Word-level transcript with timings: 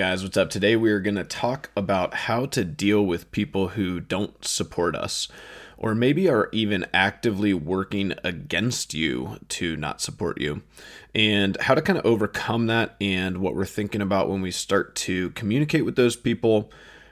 guys, 0.00 0.22
what's 0.22 0.38
up? 0.38 0.48
Today 0.48 0.76
we 0.76 0.90
are 0.92 0.98
going 0.98 1.16
to 1.16 1.24
talk 1.24 1.70
about 1.76 2.14
how 2.14 2.46
to 2.46 2.64
deal 2.64 3.04
with 3.04 3.30
people 3.32 3.68
who 3.68 4.00
don't 4.00 4.42
support 4.42 4.96
us, 4.96 5.28
or 5.76 5.94
maybe 5.94 6.26
are 6.26 6.48
even 6.52 6.86
actively 6.94 7.52
working 7.52 8.14
against 8.24 8.94
you 8.94 9.36
to 9.50 9.76
not 9.76 10.00
support 10.00 10.40
you, 10.40 10.62
and 11.14 11.60
how 11.60 11.74
to 11.74 11.82
kind 11.82 11.98
of 11.98 12.06
overcome 12.06 12.66
that, 12.68 12.96
and 12.98 13.42
what 13.42 13.54
we're 13.54 13.66
thinking 13.66 14.00
about 14.00 14.30
when 14.30 14.40
we 14.40 14.50
start 14.50 14.94
to 14.94 15.28
communicate 15.32 15.84
with 15.84 15.96
those 15.96 16.16
people 16.16 16.70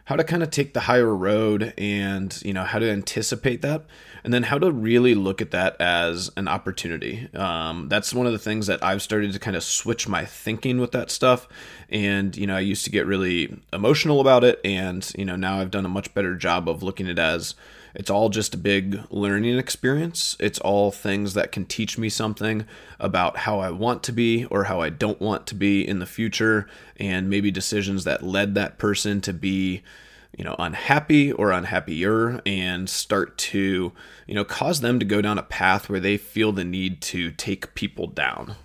how 0.08 0.16
to 0.16 0.24
kind 0.24 0.42
of 0.42 0.48
take 0.50 0.72
the 0.72 0.80
higher 0.80 1.14
road 1.14 1.74
and 1.76 2.40
you 2.42 2.54
know 2.54 2.64
how 2.64 2.78
to 2.78 2.90
anticipate 2.90 3.60
that 3.60 3.84
and 4.24 4.32
then 4.32 4.44
how 4.44 4.58
to 4.58 4.72
really 4.72 5.14
look 5.14 5.42
at 5.42 5.50
that 5.50 5.78
as 5.78 6.30
an 6.34 6.48
opportunity 6.48 7.28
um, 7.34 7.90
that's 7.90 8.14
one 8.14 8.26
of 8.26 8.32
the 8.32 8.38
things 8.38 8.66
that 8.68 8.82
i've 8.82 9.02
started 9.02 9.30
to 9.34 9.38
kind 9.38 9.54
of 9.54 9.62
switch 9.62 10.08
my 10.08 10.24
thinking 10.24 10.80
with 10.80 10.92
that 10.92 11.10
stuff 11.10 11.46
and 11.90 12.38
you 12.38 12.46
know 12.46 12.56
i 12.56 12.60
used 12.60 12.86
to 12.86 12.90
get 12.90 13.04
really 13.04 13.60
emotional 13.70 14.18
about 14.22 14.44
it 14.44 14.58
and 14.64 15.12
you 15.18 15.26
know 15.26 15.36
now 15.36 15.60
i've 15.60 15.70
done 15.70 15.84
a 15.84 15.90
much 15.90 16.14
better 16.14 16.34
job 16.34 16.70
of 16.70 16.82
looking 16.82 17.04
at 17.04 17.12
it 17.12 17.18
as 17.18 17.54
it's 17.94 18.10
all 18.10 18.28
just 18.28 18.54
a 18.54 18.58
big 18.58 19.00
learning 19.10 19.58
experience. 19.58 20.36
It's 20.38 20.58
all 20.60 20.90
things 20.90 21.34
that 21.34 21.52
can 21.52 21.64
teach 21.64 21.98
me 21.98 22.08
something 22.08 22.64
about 23.00 23.38
how 23.38 23.58
I 23.58 23.70
want 23.70 24.02
to 24.04 24.12
be 24.12 24.44
or 24.46 24.64
how 24.64 24.80
I 24.80 24.90
don't 24.90 25.20
want 25.20 25.46
to 25.48 25.54
be 25.54 25.86
in 25.86 25.98
the 25.98 26.06
future, 26.06 26.68
and 26.96 27.28
maybe 27.28 27.50
decisions 27.50 28.04
that 28.04 28.22
led 28.22 28.54
that 28.54 28.78
person 28.78 29.20
to 29.22 29.32
be 29.32 29.82
you 30.36 30.44
know 30.44 30.56
unhappy 30.58 31.32
or 31.32 31.50
unhappier 31.50 32.40
and 32.44 32.88
start 32.88 33.36
to 33.38 33.92
you 34.26 34.34
know 34.34 34.44
cause 34.44 34.80
them 34.80 34.98
to 34.98 35.04
go 35.04 35.20
down 35.20 35.38
a 35.38 35.42
path 35.42 35.88
where 35.88 36.00
they 36.00 36.16
feel 36.16 36.52
the 36.52 36.64
need 36.64 37.00
to 37.00 37.30
take 37.32 37.74
people 37.74 38.06
down 38.06 38.56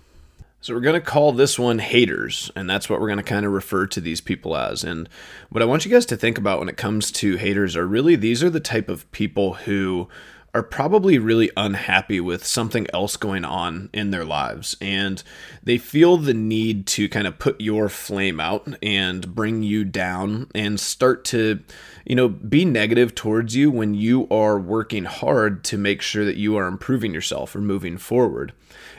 so 0.64 0.72
we're 0.72 0.80
going 0.80 0.94
to 0.94 1.00
call 1.02 1.32
this 1.32 1.58
one 1.58 1.78
haters, 1.78 2.50
and 2.56 2.70
that's 2.70 2.88
what 2.88 2.98
we're 2.98 3.08
going 3.08 3.18
to 3.18 3.22
kind 3.22 3.44
of 3.44 3.52
refer 3.52 3.86
to 3.88 4.00
these 4.00 4.22
people 4.22 4.56
as. 4.56 4.82
And 4.82 5.10
what 5.50 5.60
I 5.60 5.66
want 5.66 5.84
you 5.84 5.90
guys 5.90 6.06
to 6.06 6.16
think 6.16 6.38
about 6.38 6.58
when 6.58 6.70
it 6.70 6.78
comes 6.78 7.12
to 7.12 7.36
haters 7.36 7.76
are 7.76 7.86
really 7.86 8.16
these 8.16 8.42
are 8.42 8.48
the 8.48 8.60
type 8.60 8.88
of 8.88 9.12
people 9.12 9.52
who 9.52 10.08
are 10.54 10.62
probably 10.62 11.18
really 11.18 11.50
unhappy 11.56 12.20
with 12.20 12.46
something 12.46 12.86
else 12.94 13.16
going 13.16 13.44
on 13.44 13.90
in 13.92 14.10
their 14.12 14.24
lives 14.24 14.76
and 14.80 15.22
they 15.62 15.76
feel 15.76 16.16
the 16.16 16.32
need 16.32 16.86
to 16.86 17.08
kind 17.08 17.26
of 17.26 17.38
put 17.38 17.60
your 17.60 17.88
flame 17.88 18.38
out 18.38 18.66
and 18.82 19.34
bring 19.34 19.62
you 19.64 19.84
down 19.84 20.48
and 20.54 20.78
start 20.78 21.24
to 21.24 21.60
you 22.06 22.14
know 22.14 22.28
be 22.28 22.64
negative 22.64 23.14
towards 23.14 23.56
you 23.56 23.70
when 23.70 23.94
you 23.94 24.28
are 24.30 24.58
working 24.58 25.04
hard 25.04 25.64
to 25.64 25.76
make 25.76 26.00
sure 26.00 26.24
that 26.24 26.36
you 26.36 26.56
are 26.56 26.68
improving 26.68 27.12
yourself 27.12 27.54
or 27.56 27.60
moving 27.60 27.98
forward 27.98 28.52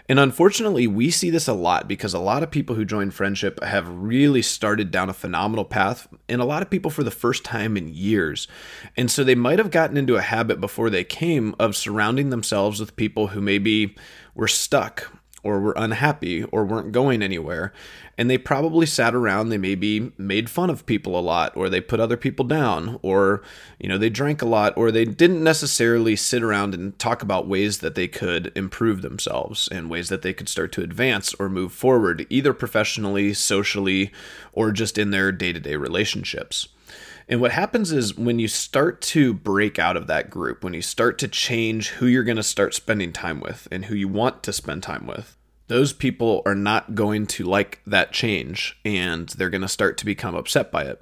and 0.08 0.20
unfortunately, 0.20 0.86
we 0.86 1.10
see 1.10 1.30
this 1.30 1.48
a 1.48 1.54
lot 1.54 1.88
because 1.88 2.14
a 2.14 2.20
lot 2.20 2.44
of 2.44 2.52
people 2.52 2.76
who 2.76 2.86
join 2.86 3.10
friendship 3.10 3.64
have 3.64 3.90
really 3.90 4.42
started 4.42 4.92
down 4.92 5.10
a 5.10 5.14
phenomenal 5.14 5.66
path, 5.66 6.08
and 6.30 6.42
a 6.42 6.46
lot 6.46 6.62
of 6.62 6.70
people 6.70 6.92
for 6.92 7.04
the 7.04 7.12
first 7.12 7.44
time 7.44 7.76
in 7.76 7.94
years. 7.94 8.48
And 8.96 9.10
so 9.10 9.24
they 9.24 9.36
might 9.36 9.60
have 9.60 9.72
gotten 9.72 9.98
into 9.98 10.16
a 10.16 10.22
habit 10.22 10.62
before 10.62 10.90
they 10.90 11.04
came 11.04 11.56
of 11.60 11.76
surrounding 11.76 12.30
themselves 12.30 12.80
with 12.80 12.96
people 12.96 13.28
who 13.28 13.42
maybe 13.42 13.96
were 14.36 14.48
stuck 14.48 15.12
or 15.46 15.60
were 15.60 15.74
unhappy 15.78 16.44
or 16.46 16.66
weren't 16.66 16.92
going 16.92 17.22
anywhere. 17.22 17.72
And 18.18 18.30
they 18.30 18.38
probably 18.38 18.88
sat 18.88 19.14
around, 19.14 19.50
they 19.50 19.60
maybe 19.60 20.12
made 20.18 20.50
fun 20.50 20.72
of 20.72 20.86
people 20.88 21.18
a 21.18 21.22
lot, 21.22 21.56
or 21.56 21.70
they 21.70 21.82
put 21.82 22.00
other 22.00 22.18
people 22.18 22.46
down, 22.46 22.98
or, 23.04 23.44
you 23.80 23.88
know, 23.88 24.00
they 24.00 24.10
drank 24.10 24.42
a 24.42 24.48
lot, 24.48 24.76
or 24.76 24.90
they 24.90 25.06
didn't 25.06 25.44
necessarily 25.44 26.16
sit 26.16 26.42
around 26.42 26.74
and 26.74 26.98
talk 26.98 27.22
about 27.22 27.48
ways 27.48 27.80
that 27.80 27.94
they 27.94 28.08
could 28.08 28.52
improve 28.56 29.04
themselves 29.04 29.68
and 29.68 29.90
ways 29.90 30.10
that 30.10 30.24
they 30.24 30.34
could 30.34 30.50
start 30.50 30.72
to 30.72 30.82
advance 30.82 31.36
or 31.36 31.48
move 31.48 31.72
forward, 31.72 32.26
either 32.30 32.54
professionally, 32.54 33.34
socially, 33.34 34.12
or 34.52 34.72
just 34.72 34.98
in 34.98 35.12
their 35.12 35.32
day 35.32 35.54
to 35.54 35.60
day 35.60 35.76
relationships. 35.76 36.70
And 37.28 37.42
what 37.42 37.52
happens 37.52 37.92
is 37.92 38.16
when 38.16 38.38
you 38.38 38.48
start 38.48 39.02
to 39.02 39.34
break 39.34 39.80
out 39.80 39.98
of 39.98 40.08
that 40.08 40.30
group, 40.30 40.64
when 40.64 40.74
you 40.74 40.82
start 40.82 41.18
to 41.20 41.28
change 41.28 41.90
who 41.90 42.06
you're 42.06 42.24
going 42.24 42.38
to 42.38 42.44
start 42.44 42.74
spending 42.76 43.12
time 43.12 43.40
with 43.40 43.68
and 43.72 43.86
who 43.86 43.96
you 43.96 44.08
want 44.08 44.44
to 44.44 44.54
spend 44.54 44.84
time 44.84 45.08
with, 45.08 45.36
those 45.68 45.94
people 45.94 46.44
are 46.46 46.56
not 46.56 46.94
going 46.94 47.26
to 47.26 47.44
like 47.44 47.82
that 47.88 48.12
change 48.12 48.78
and 48.86 49.30
they're 49.30 49.50
going 49.50 49.62
to 49.62 49.68
start 49.68 49.98
to 49.98 50.06
become 50.06 50.36
upset 50.36 50.72
by 50.72 50.84
it. 50.84 51.02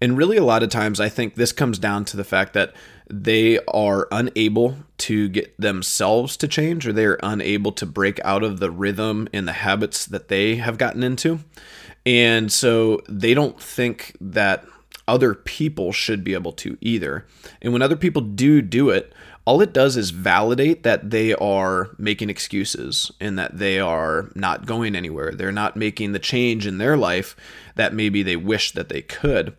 And 0.00 0.16
really, 0.16 0.36
a 0.36 0.44
lot 0.44 0.62
of 0.62 0.70
times, 0.70 1.00
I 1.00 1.08
think 1.08 1.34
this 1.34 1.52
comes 1.52 1.78
down 1.78 2.04
to 2.06 2.16
the 2.16 2.24
fact 2.24 2.52
that 2.54 2.72
they 3.10 3.58
are 3.66 4.06
unable 4.12 4.76
to 4.98 5.28
get 5.28 5.60
themselves 5.60 6.36
to 6.38 6.48
change 6.48 6.86
or 6.86 6.92
they're 6.92 7.18
unable 7.22 7.72
to 7.72 7.84
break 7.84 8.20
out 8.24 8.44
of 8.44 8.60
the 8.60 8.70
rhythm 8.70 9.28
and 9.32 9.46
the 9.46 9.52
habits 9.52 10.06
that 10.06 10.28
they 10.28 10.56
have 10.56 10.78
gotten 10.78 11.02
into. 11.02 11.40
And 12.06 12.50
so 12.52 13.00
they 13.08 13.34
don't 13.34 13.60
think 13.60 14.16
that 14.20 14.64
other 15.08 15.34
people 15.34 15.90
should 15.90 16.22
be 16.22 16.34
able 16.34 16.52
to 16.52 16.78
either. 16.80 17.26
And 17.60 17.72
when 17.72 17.82
other 17.82 17.96
people 17.96 18.22
do 18.22 18.62
do 18.62 18.90
it, 18.90 19.12
all 19.44 19.62
it 19.62 19.72
does 19.72 19.96
is 19.96 20.10
validate 20.10 20.82
that 20.82 21.10
they 21.10 21.32
are 21.34 21.88
making 21.96 22.28
excuses 22.28 23.10
and 23.18 23.38
that 23.38 23.56
they 23.56 23.80
are 23.80 24.30
not 24.34 24.66
going 24.66 24.94
anywhere. 24.94 25.32
They're 25.32 25.50
not 25.50 25.74
making 25.74 26.12
the 26.12 26.18
change 26.18 26.66
in 26.66 26.76
their 26.76 26.98
life 26.98 27.34
that 27.74 27.94
maybe 27.94 28.22
they 28.22 28.36
wish 28.36 28.72
that 28.72 28.90
they 28.90 29.00
could. 29.00 29.56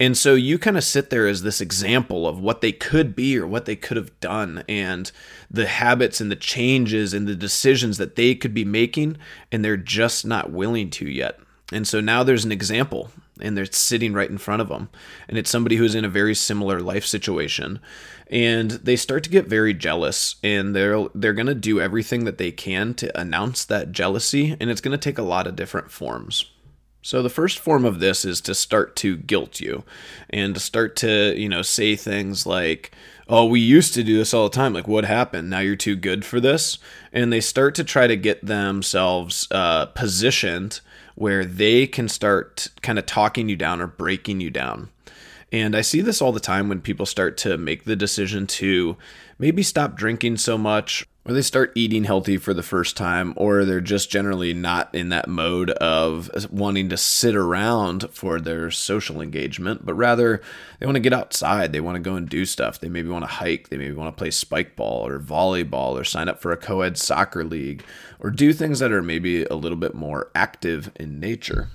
And 0.00 0.16
so 0.16 0.34
you 0.34 0.58
kind 0.58 0.76
of 0.76 0.84
sit 0.84 1.10
there 1.10 1.26
as 1.26 1.42
this 1.42 1.60
example 1.60 2.26
of 2.26 2.40
what 2.40 2.60
they 2.60 2.72
could 2.72 3.16
be 3.16 3.38
or 3.38 3.46
what 3.46 3.64
they 3.64 3.76
could 3.76 3.96
have 3.96 4.18
done 4.20 4.64
and 4.68 5.10
the 5.50 5.66
habits 5.66 6.20
and 6.20 6.30
the 6.30 6.36
changes 6.36 7.14
and 7.14 7.26
the 7.26 7.34
decisions 7.34 7.98
that 7.98 8.16
they 8.16 8.34
could 8.34 8.54
be 8.54 8.64
making, 8.64 9.16
and 9.50 9.64
they're 9.64 9.76
just 9.76 10.26
not 10.26 10.52
willing 10.52 10.90
to 10.90 11.08
yet. 11.08 11.38
And 11.72 11.86
so 11.86 12.00
now 12.00 12.22
there's 12.22 12.44
an 12.44 12.52
example 12.52 13.10
and 13.40 13.56
they're 13.56 13.66
sitting 13.66 14.12
right 14.12 14.30
in 14.30 14.38
front 14.38 14.62
of 14.62 14.68
them. 14.68 14.88
And 15.28 15.38
it's 15.38 15.50
somebody 15.50 15.76
who's 15.76 15.94
in 15.94 16.04
a 16.04 16.08
very 16.08 16.34
similar 16.34 16.80
life 16.80 17.04
situation. 17.04 17.80
And 18.30 18.72
they 18.72 18.96
start 18.96 19.24
to 19.24 19.30
get 19.30 19.46
very 19.46 19.72
jealous 19.72 20.36
and 20.42 20.76
they're 20.76 21.06
they're 21.14 21.32
going 21.32 21.46
to 21.46 21.54
do 21.54 21.80
everything 21.80 22.24
that 22.24 22.38
they 22.38 22.52
can 22.52 22.94
to 22.94 23.18
announce 23.18 23.64
that 23.64 23.92
jealousy 23.92 24.56
and 24.60 24.70
it's 24.70 24.82
going 24.82 24.92
to 24.92 25.02
take 25.02 25.18
a 25.18 25.22
lot 25.22 25.46
of 25.46 25.56
different 25.56 25.90
forms. 25.90 26.44
So 27.00 27.22
the 27.22 27.30
first 27.30 27.58
form 27.58 27.84
of 27.84 28.00
this 28.00 28.24
is 28.24 28.40
to 28.42 28.54
start 28.54 28.96
to 28.96 29.16
guilt 29.16 29.60
you 29.60 29.84
and 30.28 30.52
to 30.54 30.60
start 30.60 30.96
to, 30.96 31.34
you 31.38 31.48
know, 31.48 31.62
say 31.62 31.96
things 31.96 32.44
like, 32.44 32.90
"Oh, 33.28 33.46
we 33.46 33.60
used 33.60 33.94
to 33.94 34.04
do 34.04 34.18
this 34.18 34.34
all 34.34 34.48
the 34.48 34.54
time. 34.54 34.74
Like 34.74 34.88
what 34.88 35.04
happened? 35.04 35.48
Now 35.48 35.60
you're 35.60 35.76
too 35.76 35.96
good 35.96 36.24
for 36.24 36.40
this." 36.40 36.78
And 37.12 37.32
they 37.32 37.40
start 37.40 37.74
to 37.76 37.84
try 37.84 38.08
to 38.08 38.16
get 38.16 38.44
themselves 38.44 39.48
uh, 39.50 39.86
positioned 39.86 40.80
where 41.18 41.44
they 41.44 41.84
can 41.84 42.08
start 42.08 42.68
kind 42.80 42.96
of 42.96 43.04
talking 43.04 43.48
you 43.48 43.56
down 43.56 43.80
or 43.80 43.88
breaking 43.88 44.40
you 44.40 44.50
down. 44.50 44.88
And 45.50 45.74
I 45.74 45.80
see 45.80 46.00
this 46.00 46.22
all 46.22 46.30
the 46.30 46.38
time 46.38 46.68
when 46.68 46.80
people 46.80 47.06
start 47.06 47.36
to 47.38 47.58
make 47.58 47.82
the 47.84 47.96
decision 47.96 48.46
to 48.46 48.96
maybe 49.36 49.64
stop 49.64 49.96
drinking 49.96 50.36
so 50.36 50.56
much 50.56 51.04
or 51.24 51.34
they 51.34 51.42
start 51.42 51.72
eating 51.74 52.04
healthy 52.04 52.38
for 52.38 52.54
the 52.54 52.62
first 52.62 52.96
time, 52.96 53.34
or 53.36 53.64
they're 53.64 53.80
just 53.80 54.10
generally 54.10 54.54
not 54.54 54.94
in 54.94 55.10
that 55.10 55.28
mode 55.28 55.70
of 55.72 56.30
wanting 56.50 56.88
to 56.88 56.96
sit 56.96 57.36
around 57.36 58.08
for 58.10 58.40
their 58.40 58.70
social 58.70 59.20
engagement, 59.20 59.84
but 59.84 59.92
rather 59.92 60.40
they 60.78 60.86
want 60.86 60.96
to 60.96 61.00
get 61.00 61.12
outside. 61.12 61.72
They 61.72 61.80
want 61.80 61.96
to 61.96 62.00
go 62.00 62.14
and 62.14 62.28
do 62.28 62.46
stuff. 62.46 62.80
They 62.80 62.88
maybe 62.88 63.08
want 63.08 63.24
to 63.24 63.30
hike. 63.30 63.68
They 63.68 63.76
maybe 63.76 63.94
want 63.94 64.14
to 64.14 64.18
play 64.18 64.30
spike 64.30 64.74
ball 64.74 65.06
or 65.06 65.20
volleyball 65.20 66.00
or 66.00 66.04
sign 66.04 66.28
up 66.28 66.40
for 66.40 66.50
a 66.50 66.56
co 66.56 66.80
ed 66.80 66.96
soccer 66.96 67.44
league 67.44 67.84
or 68.20 68.30
do 68.30 68.54
things 68.54 68.78
that 68.78 68.92
are 68.92 69.02
maybe 69.02 69.44
a 69.44 69.54
little 69.54 69.76
bit 69.76 69.94
more 69.94 70.30
active 70.34 70.90
in 70.96 71.20
nature. 71.20 71.68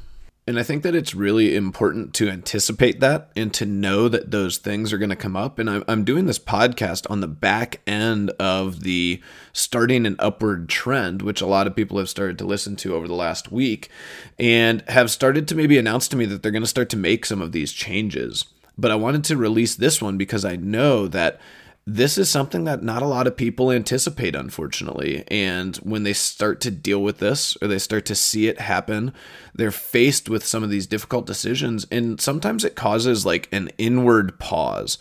And 0.46 0.60
I 0.60 0.64
think 0.64 0.84
that 0.84 0.94
it's 0.94 1.16
really 1.16 1.56
important 1.56 2.14
to 2.16 2.30
anticipate 2.30 3.00
that 3.00 3.30
and 3.34 3.54
to 3.54 3.66
know 3.66 4.10
that 4.10 4.32
those 4.32 4.58
things 4.58 4.92
are 4.92 4.98
going 4.98 5.10
to 5.10 5.16
come 5.16 5.38
up. 5.38 5.58
And 5.58 5.84
I'm, 5.88 6.04
doing 6.04 6.26
this 6.26 6.40
podcast 6.40 7.10
on 7.10 7.22
the 7.22 7.30
back 7.30 7.80
end 7.88 8.30
of 8.32 8.82
the 8.82 9.22
starting 9.54 10.06
an 10.06 10.18
upward 10.20 10.68
trend, 10.68 11.22
which 11.22 11.40
a 11.40 11.46
lot 11.46 11.66
of 11.66 11.78
people 11.78 11.98
have 11.98 12.10
started 12.10 12.38
to 12.40 12.46
listen 12.46 12.76
to 12.78 12.94
over 12.94 13.08
the 13.08 13.14
last 13.14 13.54
week 13.54 13.90
and 14.38 14.84
have 14.90 15.10
started 15.10 15.48
to 15.48 15.56
maybe 15.56 15.78
announce 15.78 16.10
to 16.10 16.18
me 16.18 16.26
that 16.26 16.44
they're 16.44 16.52
going 16.52 16.62
to 16.62 16.68
start 16.68 16.90
to 16.90 16.98
make 16.98 17.26
some 17.26 17.42
of 17.42 17.54
these 17.54 17.72
changes. 17.72 18.44
But 18.78 18.92
I 18.92 18.96
wanted 18.96 19.24
to 19.26 19.38
release 19.38 19.76
this 19.76 20.02
one 20.02 20.18
because 20.18 20.44
I 20.44 20.58
know 20.58 21.08
that 21.08 21.40
this 21.86 22.18
is 22.18 22.30
something 22.30 22.64
that 22.64 22.82
not 22.82 23.02
a 23.02 23.08
lot 23.08 23.28
of 23.28 23.36
people 23.36 23.72
anticipate, 23.72 24.36
unfortunately. 24.36 25.24
And 25.28 25.76
when 25.78 26.04
they 26.04 26.14
start 26.14 26.62
to 26.62 26.72
deal 26.72 27.04
with 27.04 27.20
this 27.20 27.58
or 27.62 27.68
they 27.68 27.80
start 27.80 28.06
to 28.06 28.16
see 28.16 28.48
it 28.48 28.60
happen, 28.60 29.14
they're 29.54 29.72
faced 29.72 30.30
with 30.30 30.46
some 30.46 30.64
of 30.64 30.70
these 30.70 30.88
difficult 30.88 31.26
decisions. 31.26 31.86
And 31.92 32.22
sometimes 32.22 32.64
it 32.64 32.76
causes 32.76 33.26
like 33.26 33.50
an 33.52 33.70
inward 33.78 34.40
pause 34.40 34.98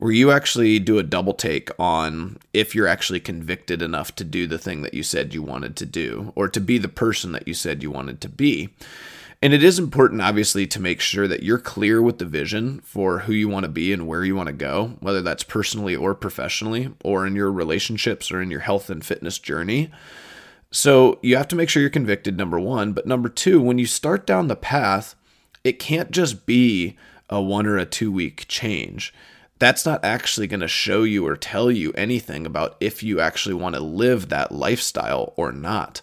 where 0.00 0.12
you 0.12 0.30
actually 0.30 0.78
do 0.78 0.98
a 0.98 1.02
double 1.02 1.34
take 1.34 1.68
on 1.78 2.38
if 2.54 2.74
you're 2.74 2.86
actually 2.86 3.20
convicted 3.20 3.82
enough 3.82 4.14
to 4.14 4.24
do 4.24 4.46
the 4.46 4.58
thing 4.58 4.82
that 4.82 4.94
you 4.94 5.02
said 5.02 5.34
you 5.34 5.42
wanted 5.42 5.76
to 5.76 5.84
do 5.84 6.32
or 6.36 6.48
to 6.48 6.60
be 6.60 6.78
the 6.78 6.88
person 6.88 7.32
that 7.32 7.46
you 7.46 7.52
said 7.52 7.82
you 7.82 7.90
wanted 7.90 8.20
to 8.20 8.28
be. 8.28 8.70
And 9.42 9.54
it 9.54 9.64
is 9.64 9.78
important, 9.78 10.20
obviously, 10.20 10.66
to 10.66 10.80
make 10.80 11.00
sure 11.00 11.26
that 11.26 11.42
you're 11.42 11.58
clear 11.58 12.02
with 12.02 12.18
the 12.18 12.26
vision 12.26 12.80
for 12.84 13.20
who 13.20 13.32
you 13.32 13.48
want 13.48 13.64
to 13.64 13.70
be 13.70 13.90
and 13.90 14.06
where 14.06 14.22
you 14.22 14.36
want 14.36 14.48
to 14.48 14.52
go, 14.52 14.96
whether 15.00 15.22
that's 15.22 15.44
personally 15.44 15.96
or 15.96 16.14
professionally, 16.14 16.92
or 17.02 17.26
in 17.26 17.34
your 17.34 17.50
relationships 17.50 18.30
or 18.30 18.42
in 18.42 18.50
your 18.50 18.60
health 18.60 18.90
and 18.90 19.02
fitness 19.02 19.38
journey. 19.38 19.90
So 20.70 21.18
you 21.22 21.36
have 21.36 21.48
to 21.48 21.56
make 21.56 21.70
sure 21.70 21.80
you're 21.80 21.90
convicted, 21.90 22.36
number 22.36 22.60
one. 22.60 22.92
But 22.92 23.06
number 23.06 23.30
two, 23.30 23.62
when 23.62 23.78
you 23.78 23.86
start 23.86 24.26
down 24.26 24.48
the 24.48 24.56
path, 24.56 25.14
it 25.64 25.78
can't 25.78 26.10
just 26.10 26.44
be 26.44 26.98
a 27.30 27.40
one 27.40 27.66
or 27.66 27.78
a 27.78 27.86
two 27.86 28.12
week 28.12 28.44
change. 28.46 29.14
That's 29.58 29.86
not 29.86 30.04
actually 30.04 30.48
going 30.48 30.60
to 30.60 30.68
show 30.68 31.02
you 31.02 31.26
or 31.26 31.36
tell 31.36 31.70
you 31.70 31.92
anything 31.92 32.44
about 32.44 32.76
if 32.78 33.02
you 33.02 33.20
actually 33.20 33.54
want 33.54 33.74
to 33.74 33.80
live 33.80 34.28
that 34.28 34.52
lifestyle 34.52 35.32
or 35.36 35.50
not. 35.50 36.02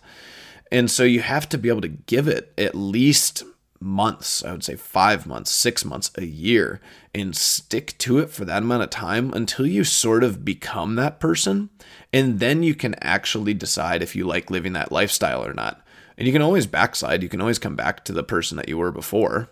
And 0.72 0.92
so 0.92 1.04
you 1.04 1.22
have 1.22 1.48
to 1.50 1.58
be 1.58 1.70
able 1.70 1.82
to 1.82 1.88
give 1.88 2.28
it 2.28 2.54
at 2.58 2.76
least 2.76 3.44
months, 3.80 4.44
I 4.44 4.52
would 4.52 4.64
say 4.64 4.76
five 4.76 5.28
months, 5.28 5.52
six 5.52 5.86
months, 5.86 6.12
a 6.16 6.26
year, 6.26 6.82
and 7.14 7.36
stick 7.36 7.98
to 8.00 8.18
it 8.20 8.30
for 8.30 8.46
that 8.46 8.64
amount 8.64 8.84
of 8.84 8.90
time 8.90 9.34
until 9.34 9.68
you 9.68 9.84
sort 9.84 10.24
of 10.24 10.44
become 10.44 10.96
that 10.96 11.20
person. 11.20 11.70
And 12.12 12.40
then 12.40 12.64
you 12.64 12.76
can 12.76 12.96
actually 13.02 13.54
decide 13.54 14.02
if 14.02 14.16
you 14.16 14.26
like 14.26 14.50
living 14.50 14.74
that 14.74 14.92
lifestyle 14.92 15.46
or 15.46 15.54
not. 15.54 15.82
And 16.18 16.26
you 16.26 16.34
can 16.34 16.42
always 16.42 16.66
backslide, 16.66 17.22
you 17.22 17.30
can 17.30 17.42
always 17.42 17.60
come 17.60 17.76
back 17.76 18.04
to 18.06 18.14
the 18.14 18.24
person 18.24 18.58
that 18.58 18.68
you 18.68 18.78
were 18.78 18.92
before 18.92 19.50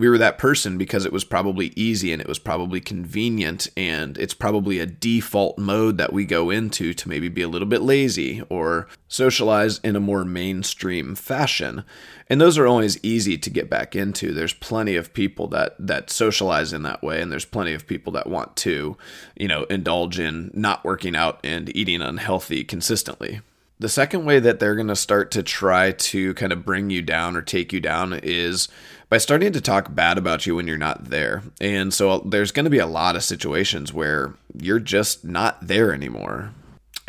we 0.00 0.08
were 0.08 0.16
that 0.16 0.38
person 0.38 0.78
because 0.78 1.04
it 1.04 1.12
was 1.12 1.24
probably 1.24 1.74
easy 1.76 2.10
and 2.10 2.22
it 2.22 2.26
was 2.26 2.38
probably 2.38 2.80
convenient 2.80 3.68
and 3.76 4.16
it's 4.16 4.32
probably 4.32 4.78
a 4.78 4.86
default 4.86 5.58
mode 5.58 5.98
that 5.98 6.10
we 6.10 6.24
go 6.24 6.48
into 6.48 6.94
to 6.94 7.06
maybe 7.06 7.28
be 7.28 7.42
a 7.42 7.48
little 7.48 7.68
bit 7.68 7.82
lazy 7.82 8.42
or 8.48 8.88
socialize 9.08 9.78
in 9.80 9.96
a 9.96 10.00
more 10.00 10.24
mainstream 10.24 11.14
fashion. 11.14 11.84
And 12.30 12.40
those 12.40 12.56
are 12.56 12.66
always 12.66 12.98
easy 13.04 13.36
to 13.36 13.50
get 13.50 13.68
back 13.68 13.94
into. 13.94 14.32
There's 14.32 14.54
plenty 14.54 14.96
of 14.96 15.12
people 15.12 15.48
that 15.48 15.76
that 15.78 16.08
socialize 16.08 16.72
in 16.72 16.82
that 16.84 17.02
way 17.02 17.20
and 17.20 17.30
there's 17.30 17.44
plenty 17.44 17.74
of 17.74 17.86
people 17.86 18.10
that 18.14 18.26
want 18.26 18.56
to 18.56 18.96
you 19.36 19.48
know 19.48 19.64
indulge 19.64 20.18
in 20.18 20.50
not 20.54 20.82
working 20.82 21.14
out 21.14 21.40
and 21.44 21.76
eating 21.76 22.00
unhealthy 22.00 22.64
consistently. 22.64 23.42
The 23.80 23.88
second 23.88 24.26
way 24.26 24.40
that 24.40 24.60
they're 24.60 24.74
going 24.74 24.88
to 24.88 24.96
start 24.96 25.30
to 25.30 25.42
try 25.42 25.92
to 25.92 26.34
kind 26.34 26.52
of 26.52 26.66
bring 26.66 26.90
you 26.90 27.00
down 27.00 27.34
or 27.34 27.40
take 27.40 27.72
you 27.72 27.80
down 27.80 28.12
is 28.22 28.68
by 29.10 29.18
starting 29.18 29.52
to 29.52 29.60
talk 29.60 29.92
bad 29.94 30.16
about 30.16 30.46
you 30.46 30.54
when 30.54 30.66
you're 30.66 30.78
not 30.78 31.06
there. 31.06 31.42
And 31.60 31.92
so 31.92 32.20
there's 32.20 32.52
going 32.52 32.64
to 32.64 32.70
be 32.70 32.78
a 32.78 32.86
lot 32.86 33.16
of 33.16 33.24
situations 33.24 33.92
where 33.92 34.34
you're 34.56 34.78
just 34.78 35.24
not 35.24 35.66
there 35.66 35.92
anymore. 35.92 36.52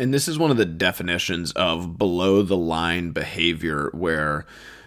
And 0.00 0.12
this 0.12 0.26
is 0.26 0.36
one 0.36 0.50
of 0.50 0.56
the 0.56 0.66
definitions 0.66 1.52
of 1.52 1.96
below 1.96 2.42
the 2.42 2.56
line 2.56 3.12
behavior 3.12 3.88
where 3.92 4.44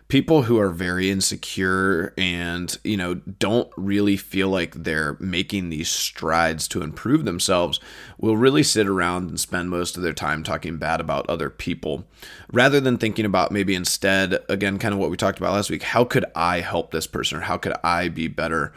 people 0.08 0.44
who 0.44 0.60
are 0.60 0.70
very 0.70 1.10
insecure 1.10 2.14
and 2.18 2.78
you 2.84 2.96
know 2.96 3.16
don't 3.16 3.72
really 3.76 4.16
feel 4.16 4.50
like 4.50 4.74
they're 4.76 5.18
making 5.20 5.70
these 5.70 5.90
strides 5.90 6.68
to 6.68 6.82
improve 6.82 7.26
themselves 7.26 7.80
will 8.20 8.38
really 8.38 8.64
sit 8.64 8.88
around 8.88 9.30
and 9.30 9.40
spend 9.40 9.70
most 9.70 9.98
of 9.98 10.04
their 10.04 10.14
time 10.14 10.44
talking 10.44 10.78
bad 10.78 11.02
about 11.02 11.28
other 11.30 11.50
people. 11.50 12.06
Rather 12.52 12.80
than 12.80 12.98
thinking 12.98 13.26
about 13.26 13.52
maybe 13.52 13.74
instead 13.74 14.38
again 14.48 14.78
kind 14.78 14.94
of 14.94 15.00
what 15.00 15.10
we 15.10 15.18
talked 15.18 15.40
about 15.40 15.54
last 15.54 15.70
week 15.70 15.84
how 15.84 16.04
could 16.04 16.26
i 16.36 16.60
help 16.60 16.92
this 16.92 17.08
person 17.08 17.38
or 17.38 17.42
how 17.42 17.58
could 17.58 17.74
i 17.84 18.08
be 18.08 18.28
better 18.28 18.74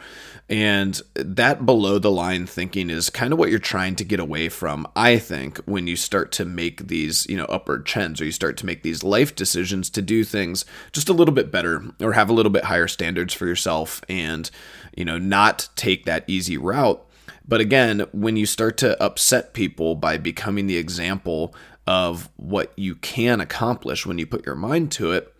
and 0.49 0.99
that 1.13 1.63
below 1.65 1.99
the 1.99 2.09
line 2.09 2.47
thinking 2.47 2.89
is 2.89 3.11
kind 3.11 3.31
of 3.31 3.37
what 3.37 3.51
you're 3.51 3.59
trying 3.59 3.95
to 3.97 4.03
get 4.03 4.19
away 4.19 4.49
from, 4.49 4.87
I 4.95 5.19
think, 5.19 5.59
when 5.59 5.85
you 5.85 5.95
start 5.95 6.31
to 6.33 6.45
make 6.45 6.87
these, 6.87 7.27
you 7.27 7.37
know, 7.37 7.45
upward 7.45 7.85
trends 7.85 8.19
or 8.19 8.25
you 8.25 8.31
start 8.31 8.57
to 8.57 8.65
make 8.65 8.81
these 8.81 9.03
life 9.03 9.35
decisions 9.35 9.91
to 9.91 10.01
do 10.01 10.23
things 10.23 10.65
just 10.91 11.07
a 11.07 11.13
little 11.13 11.35
bit 11.35 11.51
better 11.51 11.83
or 11.99 12.13
have 12.13 12.29
a 12.29 12.33
little 12.33 12.51
bit 12.51 12.65
higher 12.65 12.87
standards 12.87 13.31
for 13.31 13.45
yourself 13.45 14.01
and, 14.09 14.49
you 14.97 15.05
know, 15.05 15.19
not 15.19 15.69
take 15.75 16.05
that 16.05 16.23
easy 16.25 16.57
route. 16.57 17.05
But 17.47 17.61
again, 17.61 18.05
when 18.11 18.35
you 18.35 18.47
start 18.47 18.77
to 18.77 19.01
upset 19.03 19.53
people 19.53 19.93
by 19.93 20.17
becoming 20.17 20.65
the 20.65 20.77
example 20.77 21.53
of 21.85 22.29
what 22.37 22.73
you 22.75 22.95
can 22.95 23.39
accomplish 23.39 24.05
when 24.05 24.17
you 24.17 24.25
put 24.25 24.45
your 24.47 24.55
mind 24.55 24.91
to 24.93 25.11
it, 25.11 25.31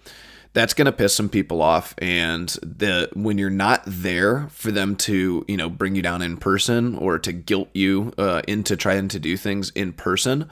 that's 0.54 0.74
going 0.74 0.86
to 0.88 0.92
piss 0.92 1.16
some 1.16 1.30
people 1.30 1.62
off 1.62 1.94
and 2.00 2.50
the 2.63 3.10
when 3.13 3.38
you're 3.38 3.50
not 3.50 3.84
there 3.86 4.48
for 4.50 4.72
them 4.72 4.96
to 4.96 5.46
you 5.48 5.57
know 5.57 5.69
bring 5.69 5.96
you 5.96 6.01
down 6.01 6.22
in 6.22 6.38
person 6.38 6.96
or 6.96 7.19
to 7.19 7.31
guilt 7.31 7.69
you 7.74 8.13
uh, 8.18 8.42
into 8.48 8.75
trying 8.75 9.07
to 9.07 9.19
do 9.19 9.38
things 9.38 9.72
in 9.72 9.94
person 9.94 10.50